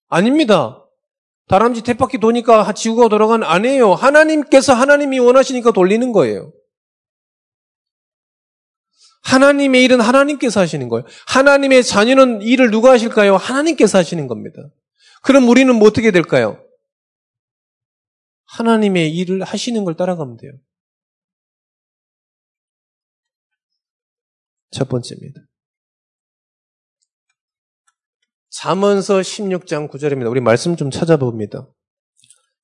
아닙니다. 0.09 0.81
다람쥐 1.49 1.83
탭바퀴 1.83 2.21
도니까 2.21 2.73
지구가 2.73 3.09
돌아가는 3.09 3.47
아니에요. 3.47 3.93
하나님께서 3.93 4.73
하나님이 4.73 5.19
원하시니까 5.19 5.73
돌리는 5.73 6.13
거예요. 6.13 6.53
하나님의 9.25 9.83
일은 9.85 10.01
하나님께서 10.01 10.61
하시는 10.61 10.89
거예요. 10.89 11.05
하나님의 11.27 11.83
자녀는 11.83 12.43
일을 12.43 12.71
누가 12.71 12.93
하실까요? 12.93 13.37
하나님께서 13.37 13.99
하시는 13.99 14.27
겁니다. 14.27 14.63
그럼 15.23 15.49
우리는 15.49 15.75
뭐 15.75 15.89
어떻게 15.89 16.11
될까요? 16.11 16.63
하나님의 18.45 19.15
일을 19.17 19.43
하시는 19.43 19.85
걸 19.85 19.97
따라가면 19.97 20.37
돼요. 20.37 20.53
첫 24.71 24.89
번째입니다. 24.89 25.41
잠언서 28.51 29.19
16장 29.19 29.91
9절입니다. 29.91 30.31
우리 30.31 30.41
말씀 30.41 30.77
좀 30.77 30.91
찾아봅니다. 30.91 31.67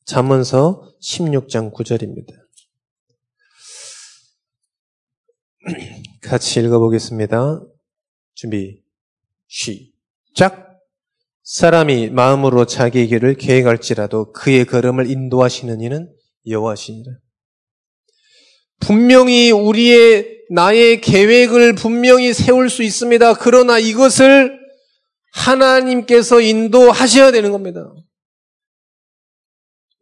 잠언서 0.04 0.92
16장 1.02 1.72
9절입니다. 1.72 2.34
같이 6.22 6.60
읽어보겠습니다. 6.60 7.62
준비, 8.34 8.82
시작. 9.48 10.78
사람이 11.42 12.10
마음으로 12.10 12.66
자기 12.66 13.06
길을 13.08 13.34
계획할지라도 13.34 14.32
그의 14.32 14.64
걸음을 14.66 15.10
인도하시는 15.10 15.80
이는 15.80 16.12
여호와시니라. 16.46 17.12
분명히 18.80 19.50
우리의 19.50 20.44
나의 20.50 21.00
계획을 21.00 21.74
분명히 21.74 22.32
세울 22.32 22.70
수 22.70 22.82
있습니다. 22.82 23.34
그러나 23.34 23.78
이것을 23.78 24.58
하나님께서 25.32 26.40
인도하셔야 26.40 27.30
되는 27.30 27.52
겁니다. 27.52 27.92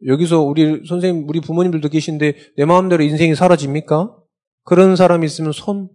여기서 0.05 0.41
우리 0.41 0.85
선생님, 0.87 1.27
우리 1.27 1.41
부모님들도 1.41 1.89
계신데 1.89 2.53
내 2.57 2.65
마음대로 2.65 3.03
인생이 3.03 3.35
사라집니까? 3.35 4.15
그런 4.63 4.95
사람이 4.95 5.25
있으면 5.25 5.51
손. 5.51 5.89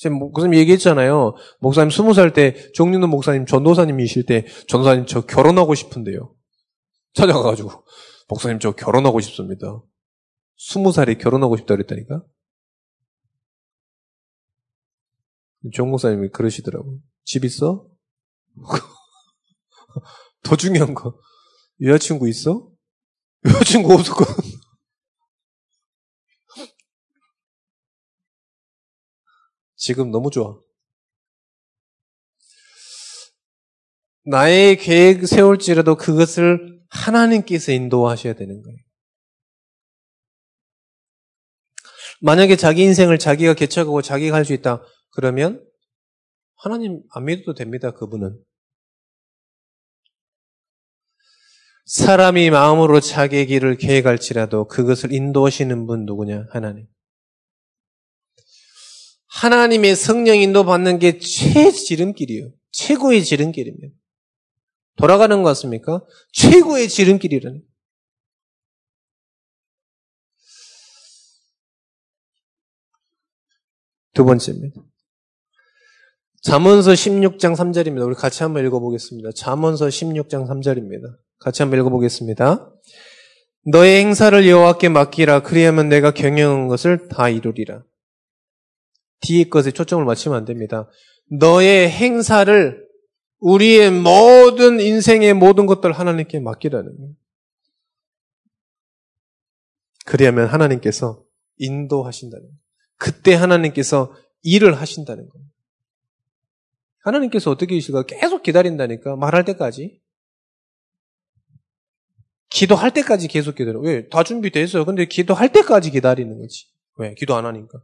지금 0.00 0.18
목사님 0.18 0.54
얘기했잖아요. 0.54 1.34
목사님 1.58 1.90
스무 1.90 2.14
살 2.14 2.32
때, 2.32 2.72
정윤도 2.72 3.06
목사님 3.06 3.44
전도사님이실 3.44 4.24
때, 4.24 4.46
전도사님 4.66 5.04
저 5.04 5.26
결혼하고 5.26 5.74
싶은데요. 5.74 6.34
찾아가가지고, 7.12 7.70
목사님 8.26 8.60
저 8.60 8.72
결혼하고 8.72 9.20
싶습니다. 9.20 9.82
스무 10.56 10.90
살에 10.90 11.18
결혼하고 11.18 11.58
싶다 11.58 11.76
그랬다니까? 11.76 12.22
종 15.74 15.90
목사님이 15.90 16.30
그러시더라고. 16.30 16.98
집 17.24 17.44
있어? 17.44 17.86
더 20.42 20.56
중요한 20.56 20.94
거. 20.94 21.14
여자친구 21.82 22.26
있어? 22.30 22.70
여자친구 23.44 23.92
없었거든. 23.92 24.59
지금 29.80 30.10
너무 30.10 30.30
좋아. 30.30 30.60
나의 34.26 34.76
계획 34.76 35.26
세울지라도 35.26 35.96
그것을 35.96 36.84
하나님께서 36.90 37.72
인도하셔야 37.72 38.34
되는 38.34 38.62
거예요. 38.62 38.78
만약에 42.20 42.56
자기 42.56 42.82
인생을 42.82 43.18
자기가 43.18 43.54
개척하고 43.54 44.02
자기가 44.02 44.36
할 44.36 44.44
수 44.44 44.52
있다. 44.52 44.82
그러면 45.12 45.66
하나님 46.56 47.02
안 47.14 47.24
믿어도 47.24 47.54
됩니다. 47.54 47.90
그분은. 47.92 48.38
사람이 51.86 52.50
마음으로 52.50 53.00
자기의 53.00 53.46
길을 53.46 53.78
계획할지라도 53.78 54.68
그것을 54.68 55.12
인도하시는 55.12 55.86
분 55.86 56.04
누구냐? 56.04 56.48
하나님. 56.50 56.86
하나님의 59.30 59.96
성령 59.96 60.36
인도 60.36 60.64
받는 60.64 60.98
게 60.98 61.18
최지름길이에요. 61.18 62.50
최고의 62.72 63.24
지름길입니다. 63.24 63.94
돌아가는 64.96 65.42
것 65.42 65.48
같습니까? 65.50 66.04
최고의 66.32 66.88
지름길이라는. 66.88 67.62
두 74.12 74.24
번째입니다. 74.24 74.82
잠언서 76.42 76.92
16장 76.92 77.54
3절입니다. 77.54 78.06
우리 78.06 78.14
같이 78.14 78.42
한번 78.42 78.66
읽어보겠습니다. 78.66 79.30
잠언서 79.36 79.86
16장 79.86 80.48
3절입니다. 80.48 81.16
같이 81.38 81.62
한번 81.62 81.78
읽어보겠습니다. 81.80 82.72
너의 83.66 84.00
행사를 84.00 84.48
여호와께 84.48 84.88
맡기라. 84.88 85.42
그리하면 85.42 85.88
내가 85.88 86.12
경영한 86.12 86.68
것을 86.68 87.08
다 87.08 87.28
이루리라. 87.28 87.84
뒤에 89.20 89.44
것에 89.44 89.70
초점을 89.70 90.04
맞추면 90.04 90.38
안 90.38 90.44
됩니다. 90.44 90.88
너의 91.30 91.90
행사를 91.90 92.86
우리의 93.38 93.90
모든 93.90 94.80
인생의 94.80 95.34
모든 95.34 95.66
것들 95.66 95.92
하나님께 95.92 96.40
맡기라는 96.40 96.96
거예요. 96.96 97.14
그리하면 100.04 100.46
하나님께서 100.48 101.22
인도하신다는 101.58 102.42
거예요. 102.42 102.56
그때 102.96 103.34
하나님께서 103.34 104.14
일을 104.42 104.74
하신다는 104.80 105.28
거예요. 105.28 105.46
하나님께서 107.02 107.50
어떻게 107.50 107.74
하실까? 107.76 108.04
계속 108.04 108.42
기다린다니까. 108.42 109.16
말할 109.16 109.44
때까지. 109.44 110.00
기도할 112.50 112.92
때까지 112.92 113.28
계속 113.28 113.54
기다려. 113.54 113.78
왜? 113.80 114.08
다 114.08 114.22
준비됐어요. 114.22 114.84
근데 114.84 115.06
기도할 115.06 115.52
때까지 115.52 115.90
기다리는 115.92 116.38
거지. 116.38 116.66
왜? 116.96 117.14
기도 117.14 117.36
안 117.36 117.46
하니까. 117.46 117.80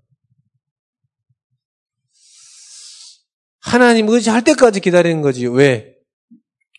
하나님 3.66 4.08
의지할 4.08 4.44
때까지 4.44 4.80
기다리는 4.80 5.22
거지. 5.22 5.46
왜? 5.46 5.96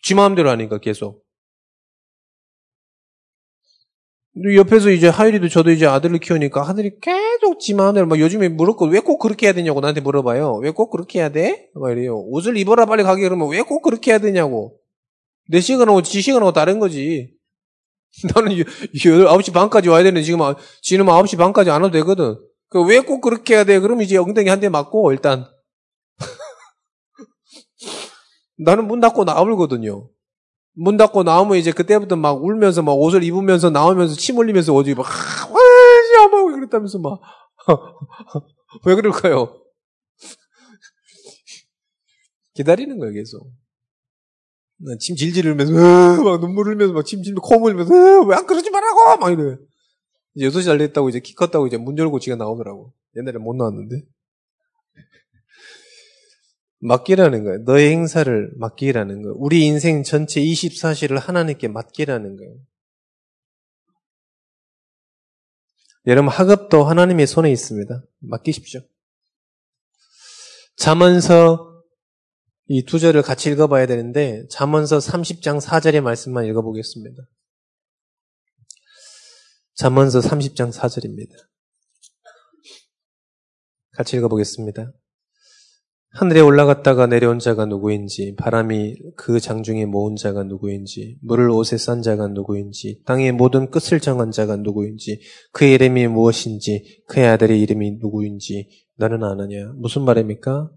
지 0.02 0.14
마음대로 0.14 0.48
하니까 0.50 0.78
계속. 0.78 1.22
옆에서 4.56 4.90
이제 4.90 5.08
하율이도 5.08 5.48
저도 5.48 5.70
이제 5.70 5.84
아들을 5.86 6.16
키우니까 6.20 6.62
아들이 6.68 6.92
계속 7.00 7.58
지 7.58 7.74
마음대로 7.74 8.06
막 8.06 8.18
요즘에 8.20 8.48
물었고 8.48 8.86
왜 8.86 9.00
꼭 9.00 9.18
그렇게 9.18 9.46
해야 9.46 9.52
되냐고 9.52 9.80
나한테 9.80 10.00
물어봐요. 10.00 10.56
왜 10.62 10.70
꼭 10.70 10.90
그렇게 10.90 11.18
해야 11.18 11.28
돼? 11.28 11.68
막 11.74 11.90
이래요. 11.90 12.16
옷을 12.20 12.56
입어라 12.56 12.86
빨리 12.86 13.02
가게 13.02 13.22
그러면 13.22 13.48
왜 13.50 13.62
꼭 13.62 13.82
그렇게 13.82 14.12
해야 14.12 14.18
되냐고. 14.18 14.78
내 15.48 15.60
시간하고 15.60 16.02
지 16.02 16.20
시간하고 16.22 16.52
다른 16.52 16.78
거지. 16.78 17.34
나는 18.34 18.52
9시 18.94 19.52
반까지 19.52 19.88
와야 19.88 20.02
되는데 20.04 20.22
지금, 20.22 20.40
지금 20.82 21.06
9시 21.06 21.36
반까지 21.36 21.70
안 21.70 21.82
와도 21.82 21.92
되거든. 21.98 22.36
그 22.70 22.80
왜 22.84 23.00
꼭 23.00 23.20
그렇게 23.20 23.54
해야 23.54 23.64
돼? 23.64 23.78
그럼 23.80 24.00
이제 24.02 24.16
엉덩이 24.16 24.48
한 24.48 24.60
대 24.60 24.68
맞고 24.68 25.10
일단. 25.12 25.46
나는 28.58 28.86
문 28.86 29.00
닫고 29.00 29.24
나오거든요. 29.24 30.08
문 30.74 30.96
닫고 30.96 31.24
나오면 31.24 31.58
이제 31.58 31.72
그때부터 31.72 32.16
막 32.16 32.42
울면서 32.42 32.82
막 32.82 32.92
옷을 32.92 33.22
입으면서 33.24 33.70
나오면서 33.70 34.14
침 34.14 34.38
흘리면서 34.38 34.74
어디 34.74 34.94
막, 34.94 35.04
와야 35.52 36.28
막 36.28 36.44
그랬다면서 36.54 36.98
막. 37.00 37.20
왜 38.86 38.94
그럴까요? 38.94 39.60
기다리는 42.54 42.98
거예요, 42.98 43.12
계속. 43.14 43.50
침 45.00 45.16
질질 45.16 45.46
흘면서, 45.46 45.72
막 46.22 46.40
눈물 46.40 46.68
흘면서, 46.68 46.92
막 46.94 47.04
침 47.04 47.22
질면서, 47.22 47.40
코 47.42 47.66
흘면서, 47.68 48.22
왜 48.26 48.36
안 48.36 48.46
그러지 48.46 48.70
말라고! 48.70 49.16
막 49.18 49.30
이래. 49.32 49.56
이제 50.34 50.46
6시 50.48 50.64
잘 50.64 50.78
됐다고 50.78 51.08
이제 51.08 51.20
키 51.20 51.34
컸다고 51.34 51.66
이제 51.66 51.76
문 51.76 51.98
열고 51.98 52.20
지가 52.20 52.36
나오더라고. 52.36 52.92
옛날에 53.16 53.38
못 53.38 53.56
나왔는데. 53.56 54.02
맡기라는 56.80 57.44
거예요. 57.44 57.58
너의 57.64 57.90
행사를 57.90 58.52
맡기라는 58.56 59.22
거예요. 59.22 59.34
우리 59.36 59.66
인생 59.66 60.02
전체 60.02 60.40
24시를 60.40 61.18
하나님께 61.18 61.68
맡기라는 61.68 62.36
거예요. 62.36 62.56
여러분 66.06 66.30
학업도 66.30 66.84
하나님의 66.84 67.26
손에 67.26 67.50
있습니다. 67.50 68.02
맡기십시오. 68.20 68.80
잠언서 70.76 71.68
이 72.68 72.84
두 72.84 72.98
절을 72.98 73.22
같이 73.22 73.50
읽어봐야 73.50 73.86
되는데 73.86 74.46
잠언서 74.48 74.98
30장 74.98 75.58
4절의 75.60 76.02
말씀만 76.02 76.44
읽어보겠습니다. 76.46 77.22
잠언서 79.74 80.20
30장 80.20 80.70
4절입니다. 80.72 81.32
같이 83.92 84.16
읽어보겠습니다. 84.16 84.92
하늘에 86.10 86.40
올라갔다가 86.40 87.06
내려온 87.06 87.38
자가 87.38 87.66
누구인지, 87.66 88.34
바람이 88.38 88.96
그 89.14 89.40
장중에 89.40 89.84
모은 89.84 90.16
자가 90.16 90.42
누구인지, 90.42 91.18
물을 91.22 91.50
옷에 91.50 91.76
싼 91.76 92.02
자가 92.02 92.28
누구인지, 92.28 93.02
땅의 93.04 93.32
모든 93.32 93.70
끝을 93.70 94.00
정한 94.00 94.30
자가 94.30 94.56
누구인지, 94.56 95.20
그의 95.52 95.74
이름이 95.74 96.06
무엇인지, 96.08 97.04
그의 97.06 97.26
아들의 97.28 97.60
이름이 97.60 97.98
누구인지, 98.00 98.68
너는 98.96 99.22
아느냐? 99.22 99.72
무슨 99.76 100.02
말입니까? 100.02 100.70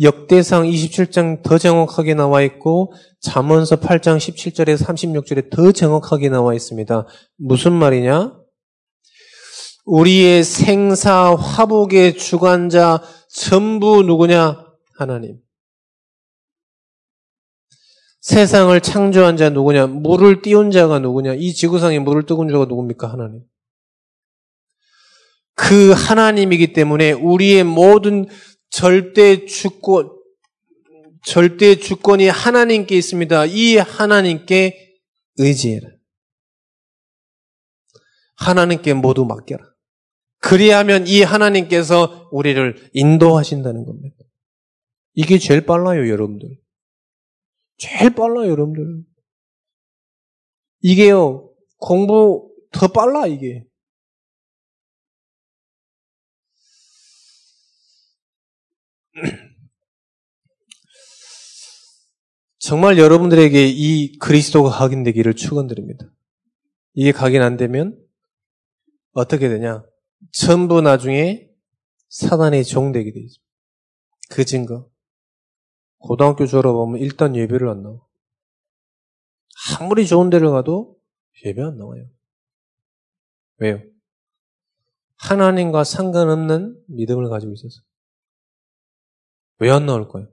역대상 0.00 0.62
27장 0.64 1.42
더 1.42 1.58
정확하게 1.58 2.14
나와 2.14 2.42
있고, 2.42 2.92
잠언서 3.20 3.80
8장 3.80 4.16
17절에서 4.16 4.86
36절에 4.86 5.50
더 5.50 5.72
정확하게 5.72 6.28
나와 6.28 6.54
있습니다. 6.54 7.04
무슨 7.36 7.72
말이냐? 7.72 8.32
우리의 9.84 10.44
생사, 10.44 11.34
화복의 11.34 12.16
주관자, 12.16 13.02
전부 13.28 14.02
누구냐? 14.02 14.66
하나님. 14.96 15.40
세상을 18.20 18.78
창조한 18.80 19.36
자 19.36 19.48
누구냐? 19.50 19.86
물을 19.86 20.42
띄운 20.42 20.70
자가 20.70 20.98
누구냐? 20.98 21.34
이 21.34 21.54
지구상에 21.54 21.98
물을 21.98 22.24
띄운 22.24 22.48
자가 22.48 22.64
누굽니까? 22.64 23.10
하나님. 23.10 23.44
그 25.54 25.92
하나님이기 25.92 26.72
때문에 26.72 27.12
우리의 27.12 27.64
모든 27.64 28.26
절대 28.70 29.44
주권, 29.46 30.10
절대 31.24 31.76
주권이 31.76 32.28
하나님께 32.28 32.96
있습니다. 32.96 33.46
이 33.46 33.76
하나님께 33.76 34.98
의지해라. 35.36 35.88
하나님께 38.36 38.94
모두 38.94 39.24
맡겨라. 39.24 39.67
그리하면 40.48 41.06
이 41.06 41.22
하나님께서 41.22 42.30
우리를 42.32 42.90
인도하신다는 42.94 43.84
겁니다. 43.84 44.16
이게 45.12 45.36
제일 45.36 45.66
빨라요, 45.66 46.08
여러분들. 46.08 46.58
제일 47.76 48.14
빨라요, 48.14 48.48
여러분들. 48.48 49.04
이게요, 50.80 51.52
공부 51.76 52.50
더 52.72 52.88
빨라, 52.88 53.26
이게. 53.26 53.66
정말 62.58 62.96
여러분들에게 62.96 63.66
이 63.66 64.16
그리스도가 64.16 64.70
각인되기를 64.70 65.34
축원드립니다. 65.34 66.10
이게 66.94 67.12
각인 67.12 67.42
안 67.42 67.58
되면 67.58 68.02
어떻게 69.12 69.50
되냐? 69.50 69.84
전부 70.32 70.80
나중에 70.80 71.48
사단의 72.08 72.64
종되게 72.64 73.12
되어 73.12 73.22
있습니다. 73.22 73.48
그 74.30 74.44
증거. 74.44 74.90
고등학교 75.98 76.46
졸업하면 76.46 77.00
일단 77.00 77.34
예배를 77.34 77.68
안 77.68 77.82
나와. 77.82 77.98
아무리 79.80 80.06
좋은 80.06 80.30
데를 80.30 80.50
가도 80.50 80.96
예배 81.44 81.60
안 81.62 81.76
나와요. 81.76 82.08
왜요? 83.58 83.82
하나님과 85.16 85.82
상관없는 85.84 86.84
믿음을 86.88 87.28
가지고 87.28 87.52
있어서. 87.52 87.80
왜 89.60 89.70
안 89.70 89.86
나올 89.86 90.08
까요? 90.08 90.32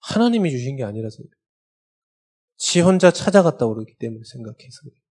하나님이 0.00 0.50
주신 0.50 0.76
게 0.76 0.84
아니라서요. 0.84 1.26
지 2.56 2.80
혼자 2.80 3.10
찾아갔다고 3.10 3.74
그러기 3.74 3.96
때문에 3.98 4.22
생각해서 4.24 4.80
그래요. 4.84 5.05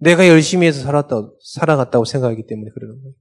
내가 0.00 0.26
열심히 0.28 0.66
해서 0.66 0.82
살았다, 0.82 1.30
살아갔다고 1.44 2.04
생각하기 2.04 2.46
때문에 2.46 2.70
그러는 2.72 3.02
거예요. 3.02 3.14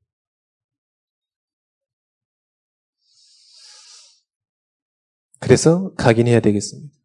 그래서 5.40 5.94
각인해야 5.96 6.40
되겠습니다. 6.40 6.98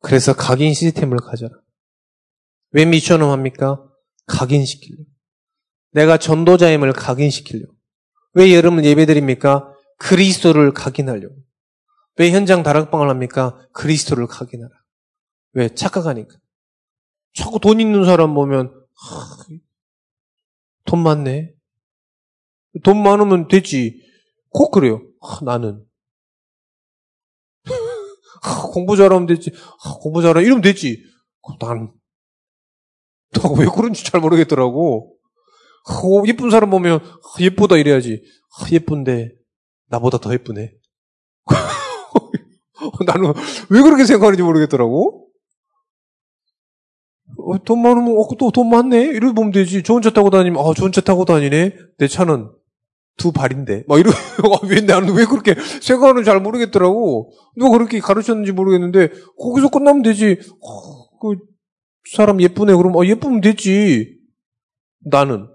그래서 0.00 0.34
각인 0.34 0.72
시스템을 0.72 1.18
가져라. 1.18 1.54
왜 2.70 2.84
미션을 2.84 3.26
합니까? 3.26 3.84
각인시키려. 4.26 5.04
내가 5.92 6.16
전도자임을 6.16 6.92
각인시키려. 6.92 7.66
왜 8.34 8.54
여러분 8.54 8.84
예배드립니까? 8.84 9.74
그리스도를 9.98 10.72
각인하려고. 10.72 11.47
왜 12.18 12.30
현장 12.32 12.62
다락방을 12.62 13.08
합니까? 13.08 13.58
그리스도를 13.72 14.26
각인하라. 14.26 14.70
왜? 15.52 15.68
착각하니까. 15.74 16.36
자꾸 17.34 17.60
돈 17.60 17.80
있는 17.80 18.04
사람 18.04 18.34
보면, 18.34 18.68
하, 18.68 19.44
돈 20.84 21.02
많네. 21.02 21.54
돈 22.82 23.02
많으면 23.02 23.48
되지. 23.48 24.02
꼭 24.50 24.72
그래요. 24.72 25.02
하, 25.20 25.44
나는. 25.44 25.84
하, 28.42 28.62
공부 28.72 28.96
잘하면 28.96 29.26
되지. 29.26 29.52
하, 29.80 29.94
공부 29.94 30.20
잘하면 30.22 30.44
이러면 30.44 30.62
되지. 30.62 31.04
난. 31.60 31.92
왜 33.58 33.66
그런지 33.66 34.04
잘 34.04 34.20
모르겠더라고. 34.20 35.16
하, 35.84 36.02
예쁜 36.26 36.50
사람 36.50 36.70
보면 36.70 37.00
예쁘다 37.40 37.76
이래야지. 37.76 38.22
예쁜데 38.72 39.30
나보다 39.86 40.18
더 40.18 40.32
예쁘네. 40.32 40.72
나는 43.06 43.32
왜 43.70 43.82
그렇게 43.82 44.04
생각하는지 44.04 44.42
모르겠더라고. 44.42 45.28
어, 47.36 47.58
돈 47.64 47.82
많으면 47.82 48.16
어, 48.16 48.28
또돈 48.38 48.68
많네. 48.68 49.00
이러고 49.00 49.34
보면 49.34 49.52
되지. 49.52 49.82
좋은 49.82 50.02
차 50.02 50.10
타고 50.10 50.30
다니면 50.30 50.64
아 50.64 50.72
좋은 50.74 50.92
차 50.92 51.00
타고 51.00 51.24
다니네. 51.24 51.74
내 51.98 52.08
차는 52.08 52.50
두 53.18 53.32
발인데. 53.32 53.84
막 53.86 53.98
이러, 53.98 54.10
왜, 54.70 54.80
나는 54.80 55.14
왜 55.14 55.26
그렇게 55.26 55.54
생각하는지 55.82 56.24
잘 56.24 56.40
모르겠더라고. 56.40 57.32
누가 57.56 57.70
그렇게 57.76 57.98
가르쳤는지 58.00 58.52
모르겠는데, 58.52 59.10
거기서 59.38 59.68
끝나면 59.68 60.02
되지. 60.02 60.38
어, 60.60 61.18
그, 61.18 61.36
사람 62.14 62.40
예쁘네. 62.40 62.74
그럼, 62.76 62.96
어, 62.96 63.04
예쁘면 63.04 63.40
되지. 63.40 64.16
나는. 65.00 65.48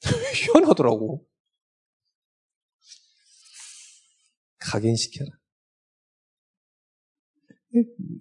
희한하더라고. 0.34 1.24
각인시켜라. 4.60 5.37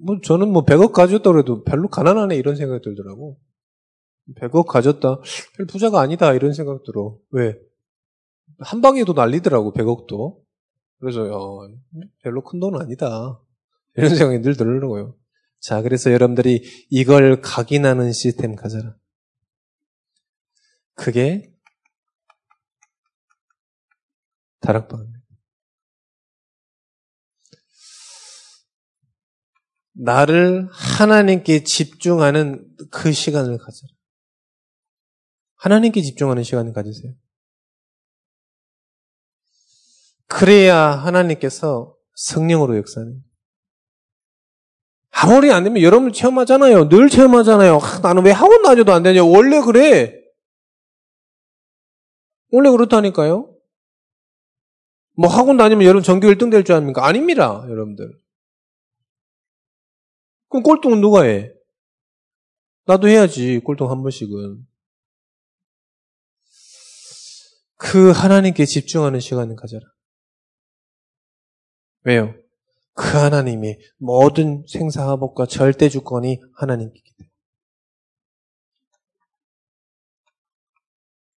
뭐, 0.01 0.19
저는 0.21 0.49
뭐 0.49 0.65
100억 0.65 0.91
가졌다 0.91 1.31
그래도 1.31 1.63
별로 1.63 1.87
가난하네 1.87 2.35
이런 2.35 2.55
생각이 2.55 2.83
들더라고. 2.83 3.39
100억 4.35 4.65
가졌다. 4.65 5.21
별 5.55 5.65
부자가 5.67 6.01
아니다 6.01 6.33
이런 6.33 6.53
생각 6.53 6.83
들어. 6.83 7.17
왜? 7.31 7.57
한 8.59 8.81
방에도 8.81 9.13
날리더라고 9.13 9.73
100억도. 9.73 10.39
그래서 10.99 11.23
어, 11.23 11.69
별로 12.23 12.43
큰 12.43 12.59
돈은 12.59 12.81
아니다. 12.81 13.39
이런 13.95 14.09
생각이 14.15 14.41
늘 14.41 14.55
들더라고요. 14.55 15.15
자, 15.59 15.81
그래서 15.81 16.11
여러분들이 16.11 16.63
이걸 16.89 17.41
각인하는 17.41 18.11
시스템 18.11 18.55
가져라. 18.55 18.95
그게 20.93 21.53
다락방입니다. 24.59 25.16
나를 29.99 30.67
하나님께 30.71 31.63
집중하는 31.63 32.67
그 32.91 33.11
시간을 33.11 33.57
가져라. 33.57 33.89
하나님께 35.55 36.01
집중하는 36.01 36.43
시간을 36.43 36.73
가지세요. 36.73 37.13
그래야 40.27 40.77
하나님께서 40.77 41.95
성령으로 42.13 42.77
역사하는. 42.77 43.23
아무리 45.09 45.51
안 45.51 45.63
되면 45.63 45.81
여러분 45.81 46.13
체험하잖아요. 46.13 46.89
늘 46.89 47.09
체험하잖아요. 47.09 47.79
아, 47.81 47.99
나는 47.99 48.23
왜 48.23 48.31
학원 48.31 48.61
다녀도 48.61 48.93
안 48.93 49.01
되냐. 49.01 49.23
원래 49.23 49.61
그래. 49.61 50.13
원래 52.51 52.69
그렇다니까요. 52.69 53.51
뭐 55.15 55.29
학원 55.29 55.57
다니면 55.57 55.85
여러분 55.85 56.03
전교 56.03 56.27
1등 56.27 56.51
될줄 56.51 56.75
아닙니까? 56.75 57.03
아닙니다, 57.05 57.65
여러분들. 57.67 58.26
그럼 60.49 60.63
꼴등은 60.63 61.01
누가 61.01 61.23
해? 61.23 61.51
나도 62.85 63.07
해야지, 63.07 63.59
꼴등 63.63 63.89
한 63.89 64.01
번씩은. 64.01 64.65
그 67.75 68.11
하나님께 68.11 68.65
집중하는 68.65 69.19
시간을 69.19 69.55
가져라. 69.55 69.85
왜요? 72.03 72.33
그 72.93 73.17
하나님이 73.17 73.77
모든 73.97 74.65
생사화복과 74.67 75.45
절대 75.45 75.89
주권이 75.89 76.39
하나님께 76.55 76.97
있기 76.97 77.13
때문에. 77.17 77.31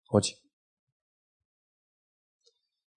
오직. 0.09 0.40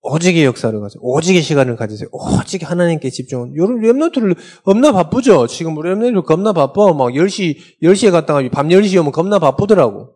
오직의 0.07 0.45
역사를 0.45 0.79
가져. 0.79 0.99
오직의 1.01 1.41
시간을 1.41 1.77
가지세요. 1.77 2.11
오직 2.13 2.71
하나님께 2.71 3.09
집중은. 3.09 3.57
요런 3.57 3.81
remnant들 3.81 4.37
겁나 4.63 4.93
바쁘죠? 4.93 5.47
지금 5.47 5.77
우리 5.79 5.89
remnant 5.89 6.25
겁나 6.27 6.53
바빠. 6.53 6.93
막 6.93 7.09
10시, 7.09 7.81
10시에 7.83 8.11
갔다가 8.13 8.47
밤 8.51 8.69
10시 8.69 9.01
오면 9.01 9.13
겁나 9.13 9.39
바쁘더라고. 9.39 10.15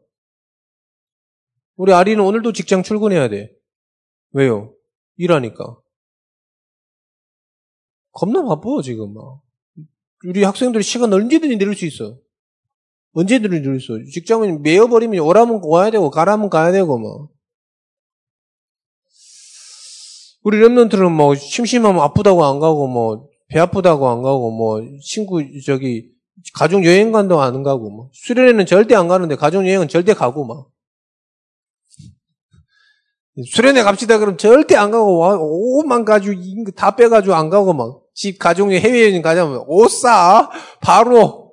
우리 1.77 1.95
아리는 1.95 2.23
오늘도 2.23 2.53
직장 2.53 2.83
출근해야 2.83 3.31
돼. 3.31 3.51
왜요? 4.33 4.75
일하니까. 5.17 5.79
겁나 8.13 8.43
바빠, 8.45 8.83
지금 8.83 9.15
막. 9.15 9.41
우리 10.27 10.45
학생들이 10.45 10.85
시간 10.85 11.13
언제든지 11.15 11.57
내릴 11.57 11.75
수 11.75 11.87
있어. 11.87 12.19
언제든지 13.15 13.61
내릴 13.61 13.81
수 13.81 13.99
있어. 13.99 14.11
직장은 14.13 14.61
매여버리면 14.63 15.21
오라면 15.21 15.63
와야 15.65 15.91
되고, 15.91 16.11
가라면 16.11 16.51
가야 16.51 16.73
되고, 16.73 16.99
뭐. 16.99 17.31
우리 20.49 20.61
랩런트는 20.61 21.11
뭐, 21.13 21.35
심심하면 21.35 22.01
아프다고 22.01 22.43
안 22.43 22.59
가고, 22.59 22.87
뭐, 22.89 23.29
배 23.49 23.59
아프다고 23.59 24.09
안 24.09 24.23
가고, 24.23 24.51
뭐, 24.51 24.81
친구, 25.03 25.43
저기, 25.61 26.09
가족 26.55 26.87
여행 26.87 27.13
간다고 27.13 27.43
안 27.43 27.63
가고, 27.63 27.91
뭐. 27.91 28.09
수련회는 28.15 28.65
절대 28.65 28.95
안 28.95 29.09
가는데, 29.09 29.37
가족 29.37 29.67
여행은 29.67 29.89
절대 29.89 30.15
가고, 30.15 30.47
막. 30.47 30.69
수련회 33.47 33.83
갑시다 33.83 34.17
그럼 34.19 34.39
절대 34.39 34.75
안 34.75 34.91
가고 34.91 35.21
옷만 35.79 36.07
가지고 36.07 36.35
다 36.75 36.97
빼가지고 36.97 37.35
안 37.35 37.51
가고 37.51 37.75
막. 37.75 38.01
집 38.15 38.39
가족이 38.39 38.81
해외여행 38.81 39.21
가자면 39.23 39.65
옷싸 39.69 40.51
바로! 40.81 41.53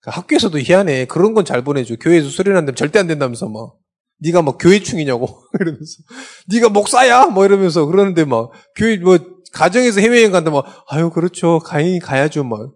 그 0.00 0.10
학교에서도 0.10 0.56
희한해. 0.58 1.06
그런 1.06 1.34
건 1.34 1.44
잘 1.44 1.62
보내줘. 1.62 1.96
교회에서 1.96 2.28
수련한다면 2.30 2.76
절대 2.76 2.98
안 3.00 3.08
된다면서 3.08 3.48
막 3.48 3.74
네가 4.18 4.42
막 4.42 4.58
교회충이냐고 4.58 5.42
이러면서 5.60 6.02
네가 6.48 6.68
목사야 6.68 7.26
뭐 7.26 7.44
이러면서 7.44 7.86
그러는데 7.86 8.24
막 8.24 8.50
교회 8.76 8.96
뭐 8.96 9.18
가정에서 9.52 10.00
해외여행 10.00 10.32
간다 10.32 10.50
막 10.50 10.64
아유 10.88 11.10
그렇죠 11.10 11.58
가인 11.60 12.00
가야죠 12.00 12.44
막 12.44 12.72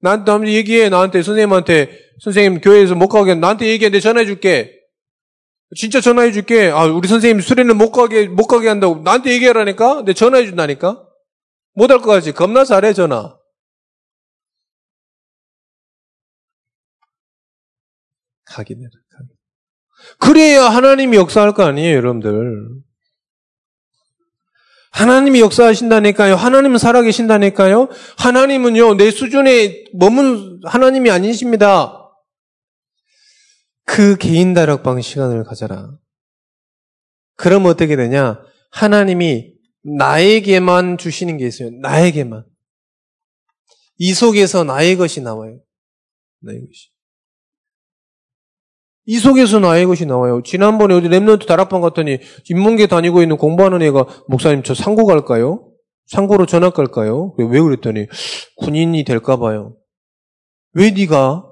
나한테 0.00 0.30
한번 0.30 0.48
얘기해 0.50 0.88
나한테 0.88 1.22
선생님한테 1.22 1.98
선생님 2.22 2.60
교회에서 2.60 2.94
못 2.94 3.08
가게 3.08 3.34
나한테 3.34 3.66
얘기해 3.68 3.90
내 3.90 4.00
전화해 4.00 4.26
줄게 4.26 4.84
진짜 5.76 6.00
전화해 6.00 6.32
줄게. 6.32 6.68
아, 6.70 6.84
우리 6.84 7.08
선생님 7.08 7.40
수련회 7.40 7.74
못 7.74 7.90
가게, 7.90 8.28
못 8.28 8.46
가게 8.46 8.68
한다고. 8.68 9.00
나한테 9.02 9.32
얘기하라니까? 9.32 10.02
내 10.04 10.12
전화해 10.12 10.46
준다니까? 10.46 11.06
못할 11.74 11.98
것 11.98 12.10
같지? 12.10 12.32
겁나 12.32 12.64
잘해, 12.64 12.92
전화. 12.92 13.36
각인해라, 18.44 18.90
각인. 18.90 19.03
그래야 20.18 20.64
하나님이 20.64 21.16
역사할 21.16 21.52
거 21.52 21.64
아니에요, 21.64 21.96
여러분들. 21.96 22.84
하나님이 24.90 25.40
역사하신다니까요. 25.40 26.36
하나님은 26.36 26.78
살아계신다니까요. 26.78 27.88
하나님은요, 28.16 28.94
내 28.94 29.10
수준에 29.10 29.84
머문 29.92 30.60
하나님이 30.64 31.10
아니십니다. 31.10 32.00
그 33.84 34.16
개인 34.16 34.54
다락방 34.54 35.00
시간을 35.00 35.42
가져라. 35.44 35.90
그럼 37.36 37.66
어떻게 37.66 37.96
되냐? 37.96 38.40
하나님이 38.70 39.52
나에게만 39.82 40.96
주시는 40.96 41.38
게 41.38 41.46
있어요. 41.48 41.70
나에게만. 41.82 42.44
이 43.98 44.14
속에서 44.14 44.64
나의 44.64 44.96
것이 44.96 45.20
나와요. 45.20 45.60
나의 46.40 46.60
것이. 46.60 46.93
이 49.06 49.18
속에서 49.18 49.58
나의 49.58 49.84
것이 49.86 50.06
나와요. 50.06 50.42
지난번에 50.42 50.94
어디 50.94 51.08
랩런트 51.08 51.46
다락방 51.46 51.82
갔더니 51.82 52.18
인문계 52.48 52.86
다니고 52.86 53.20
있는 53.22 53.36
공부하는 53.36 53.82
애가 53.82 54.24
목사님 54.28 54.62
저 54.62 54.74
상고 54.74 55.04
갈까요? 55.04 55.70
상고로 56.06 56.46
전학 56.46 56.74
갈까요? 56.74 57.34
왜 57.38 57.60
그랬더니 57.60 58.06
군인이 58.56 59.04
될까 59.04 59.36
봐요. 59.36 59.76
왜 60.72 60.90
네가 60.90 61.44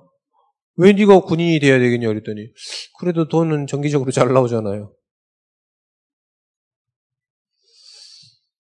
왜 0.76 0.92
네가 0.92 1.20
군인이 1.20 1.60
돼야 1.60 1.78
되겠냐 1.78 2.08
그랬더니 2.08 2.48
그래도 2.98 3.28
돈은 3.28 3.66
정기적으로 3.66 4.10
잘 4.10 4.32
나오잖아요. 4.32 4.92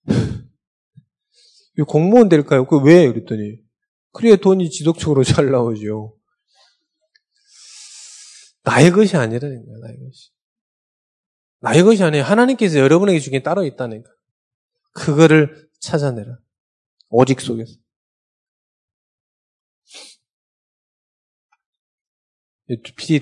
공무원 1.88 2.28
될까요? 2.28 2.66
그 2.66 2.78
왜? 2.78 3.08
그랬더니 3.08 3.56
그래야 4.12 4.36
돈이 4.36 4.68
지속적으로 4.68 5.24
잘 5.24 5.50
나오죠. 5.50 6.14
나의 8.64 8.90
것이 8.90 9.16
아니라는 9.16 9.66
거야, 9.66 9.78
나의 9.78 9.98
것이. 9.98 10.30
나의 11.60 11.82
것이 11.82 12.02
아니에요. 12.02 12.24
하나님께서 12.24 12.78
여러분에게 12.78 13.18
주긴 13.18 13.42
따로 13.42 13.64
있다는 13.64 14.02
거야. 14.02 14.14
그거를 14.92 15.68
찾아내라. 15.80 16.38
오직 17.08 17.40
속에서. 17.40 17.72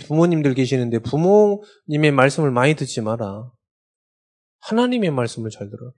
부모님들 0.06 0.54
계시는데 0.54 1.00
부모님의 1.00 2.12
말씀을 2.12 2.50
많이 2.50 2.74
듣지 2.74 3.00
마라. 3.00 3.50
하나님의 4.60 5.10
말씀을 5.10 5.50
잘 5.50 5.70
들어. 5.70 5.92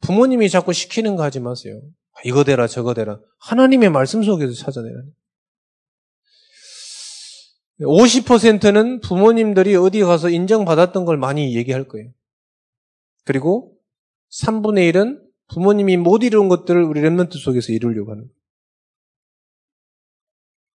부모님이 0.00 0.48
자꾸 0.48 0.72
시키는 0.72 1.16
거 1.16 1.22
하지 1.22 1.40
마세요. 1.40 1.80
이거 2.24 2.44
되라 2.44 2.66
저거 2.66 2.94
되라. 2.94 3.20
하나님의 3.40 3.90
말씀 3.90 4.22
속에서 4.22 4.52
찾아내라. 4.54 5.02
50%는 7.80 9.00
부모님들이 9.00 9.74
어디 9.76 10.00
가서 10.00 10.30
인정받았던 10.30 11.04
걸 11.04 11.16
많이 11.16 11.56
얘기할 11.56 11.88
거예요. 11.88 12.12
그리고 13.24 13.78
3분의 14.30 14.92
1은 14.92 15.22
부모님이 15.48 15.96
못 15.96 16.22
이룬 16.22 16.48
것들을 16.48 16.82
우리 16.82 17.00
랩런트 17.00 17.38
속에서 17.38 17.72
이루려고 17.72 18.12
하는 18.12 18.24
거예요. 18.24 18.34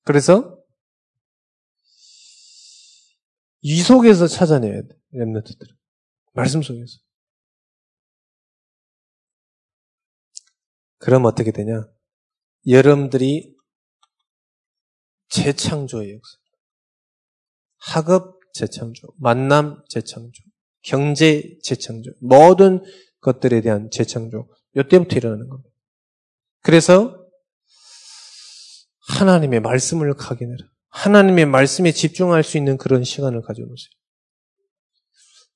그래서 0.06 0.60
이 3.62 3.82
속에서 3.82 4.28
찾아내야 4.28 4.82
돼. 4.82 4.88
랩런트들은. 5.14 5.68
말씀 6.34 6.62
속에서. 6.62 7.00
그럼 10.98 11.26
어떻게 11.26 11.52
되냐? 11.52 11.88
여러분들이 12.68 13.56
재창조의 15.30 16.14
역사. 16.14 16.43
학업 17.86 18.40
재창조, 18.54 19.08
만남 19.18 19.84
재창조, 19.90 20.44
경제 20.84 21.58
재창조, 21.64 22.12
모든 22.22 22.82
것들에 23.22 23.62
대한 23.62 23.90
재창조. 23.92 24.48
이때부터 24.76 25.16
일어나는 25.16 25.48
겁니다. 25.50 25.70
그래서 26.62 27.16
하나님의 29.08 29.60
말씀을 29.60 30.14
각인해라. 30.16 30.66
하나님의 30.90 31.46
말씀에 31.46 31.92
집중할 31.92 32.44
수 32.44 32.58
있는 32.58 32.78
그런 32.78 33.04
시간을 33.04 33.42
가져놓으세요. 33.42 33.90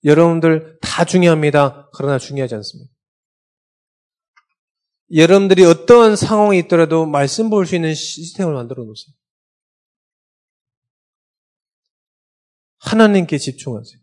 여러분들 0.03 0.77
다 0.81 1.05
중요합니다. 1.05 1.89
그러나 1.93 2.19
중요하지 2.19 2.55
않습니다. 2.55 2.91
여러분들이 5.15 5.63
어떠한 5.65 6.15
상황이 6.15 6.59
있더라도 6.59 7.05
말씀 7.05 7.49
볼 7.49 7.65
수 7.65 7.75
있는 7.75 7.93
시스템을 7.93 8.53
만들어 8.53 8.83
놓으세요. 8.83 9.13
하나님께 12.87 13.37
집중하세요. 13.37 13.99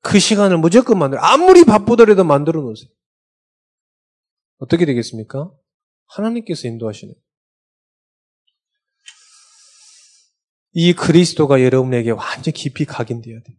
그 0.00 0.18
시간을 0.18 0.58
무조건 0.58 0.98
만들어. 0.98 1.20
아무리 1.22 1.64
바쁘더라도 1.64 2.24
만들어 2.24 2.60
놓으세요. 2.60 2.90
어떻게 4.58 4.84
되겠습니까? 4.84 5.50
하나님께서 6.06 6.68
인도하시는. 6.68 7.14
이 10.72 10.92
그리스도가 10.92 11.62
여러분에게 11.62 12.10
완전 12.10 12.52
깊이 12.52 12.84
각인되어야 12.84 13.40
돼요. 13.42 13.56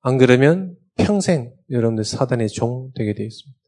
안 0.00 0.18
그러면 0.18 0.76
평생 0.96 1.54
여러분들 1.70 2.04
사단의 2.04 2.48
종 2.48 2.90
되게 2.94 3.14
되어 3.14 3.26
있습니다. 3.26 3.60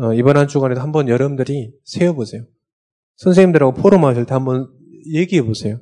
어, 0.00 0.14
이번 0.14 0.36
한 0.36 0.46
주간에도 0.46 0.80
한번 0.80 1.08
여러분들이 1.08 1.72
세어보세요. 1.84 2.46
선생님들하고 3.16 3.74
포럼하실 3.74 4.26
때 4.26 4.34
한번 4.34 4.77
얘기해 5.06 5.42
보세요. 5.42 5.80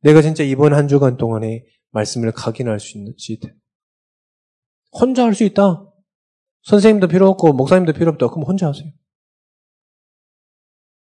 내가 0.00 0.22
진짜 0.22 0.42
이번 0.42 0.74
한 0.74 0.88
주간 0.88 1.16
동안에 1.16 1.64
말씀을 1.90 2.32
각인할 2.32 2.80
수 2.80 2.96
있는지. 2.96 3.40
혼자 4.92 5.24
할 5.24 5.34
수 5.34 5.44
있다. 5.44 5.86
선생님도 6.62 7.08
필요 7.08 7.28
없고 7.28 7.52
목사님도 7.52 7.92
필요 7.92 8.10
없다. 8.10 8.28
그럼 8.28 8.44
혼자 8.44 8.68
하세요. 8.68 8.90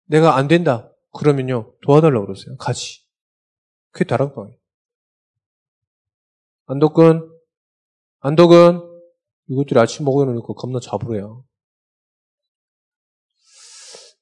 내가 0.04 0.36
안 0.36 0.48
된다. 0.48 0.92
그러면요 1.12 1.74
도와달라고 1.82 2.26
그러세요. 2.26 2.56
같이. 2.56 3.04
그게 3.90 4.04
다락방이에요. 4.04 4.58
안독근, 6.66 7.28
안독은 8.20 8.80
이것들이 9.48 9.80
아침 9.80 10.04
먹여놓고 10.04 10.54
겁나 10.54 10.78
잡으래요. 10.80 11.44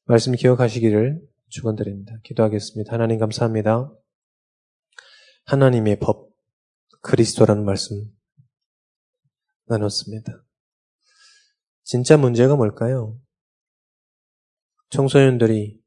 말씀 0.05 0.33
기억하시기를 0.33 1.21
축원드립니다. 1.49 2.13
기도하겠습니다. 2.25 2.93
하나님 2.93 3.19
감사합니다. 3.19 3.93
하나님의 5.45 5.99
법 5.99 6.31
그리스도라는 7.03 7.65
말씀 7.65 7.97
나눴습니다. 9.67 10.45
진짜 11.85 12.17
문제가 12.17 12.57
뭘까요? 12.57 13.19
청소년들이 14.91 15.81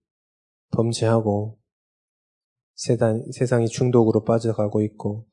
범죄하고 0.71 1.59
세상, 2.73 3.23
세상이 3.31 3.67
중독으로 3.67 4.23
빠져가고 4.23 4.81
있고 4.83 5.27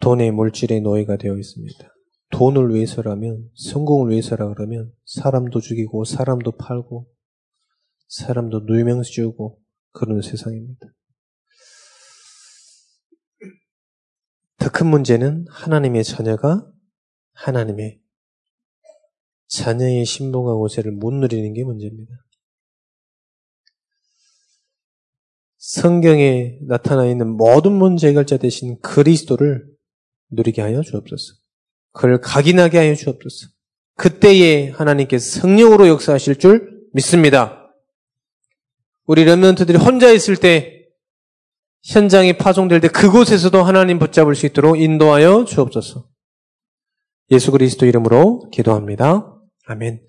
돈의 0.00 0.30
물질의 0.30 0.80
노예가 0.80 1.16
되어 1.16 1.36
있습니다. 1.36 1.94
돈을 2.30 2.72
위해서라면, 2.72 3.50
성공을 3.54 4.10
위해서라 4.12 4.48
그러면 4.54 4.92
사람도 5.04 5.60
죽이고 5.60 6.04
사람도 6.04 6.52
팔고 6.52 7.08
사람도 8.10 8.60
누명 8.66 9.02
씌우고 9.02 9.60
그런 9.92 10.20
세상입니다. 10.20 10.86
더 14.58 14.68
큰 14.70 14.88
문제는 14.88 15.46
하나님의 15.48 16.04
자녀가 16.04 16.70
하나님의 17.32 18.00
자녀의 19.48 20.04
신봉과 20.04 20.54
고세를 20.54 20.92
못 20.92 21.12
누리는 21.12 21.54
게 21.54 21.64
문제입니다. 21.64 22.12
성경에 25.56 26.58
나타나 26.66 27.06
있는 27.06 27.28
모든 27.36 27.72
문제 27.72 28.08
해결자 28.08 28.36
대신 28.38 28.80
그리스도를 28.80 29.66
누리게 30.30 30.62
하여 30.62 30.82
주옵소서. 30.82 31.34
그를 31.92 32.20
각인하게 32.20 32.78
하여 32.78 32.94
주옵소서. 32.94 33.48
그때에 33.96 34.70
하나님께서 34.70 35.40
성령으로 35.40 35.88
역사하실 35.88 36.38
줄 36.38 36.88
믿습니다. 36.92 37.59
우리 39.06 39.24
렘런트들이 39.24 39.78
혼자 39.78 40.10
있을 40.10 40.36
때 40.36 40.86
현장이 41.84 42.34
파송될 42.36 42.80
때 42.80 42.88
그곳에서도 42.88 43.62
하나님 43.62 43.98
붙잡을 43.98 44.34
수 44.34 44.46
있도록 44.46 44.80
인도하여 44.80 45.44
주옵소서. 45.46 46.06
예수 47.30 47.52
그리스도 47.52 47.86
이름으로 47.86 48.50
기도합니다. 48.50 49.36
아멘. 49.66 50.00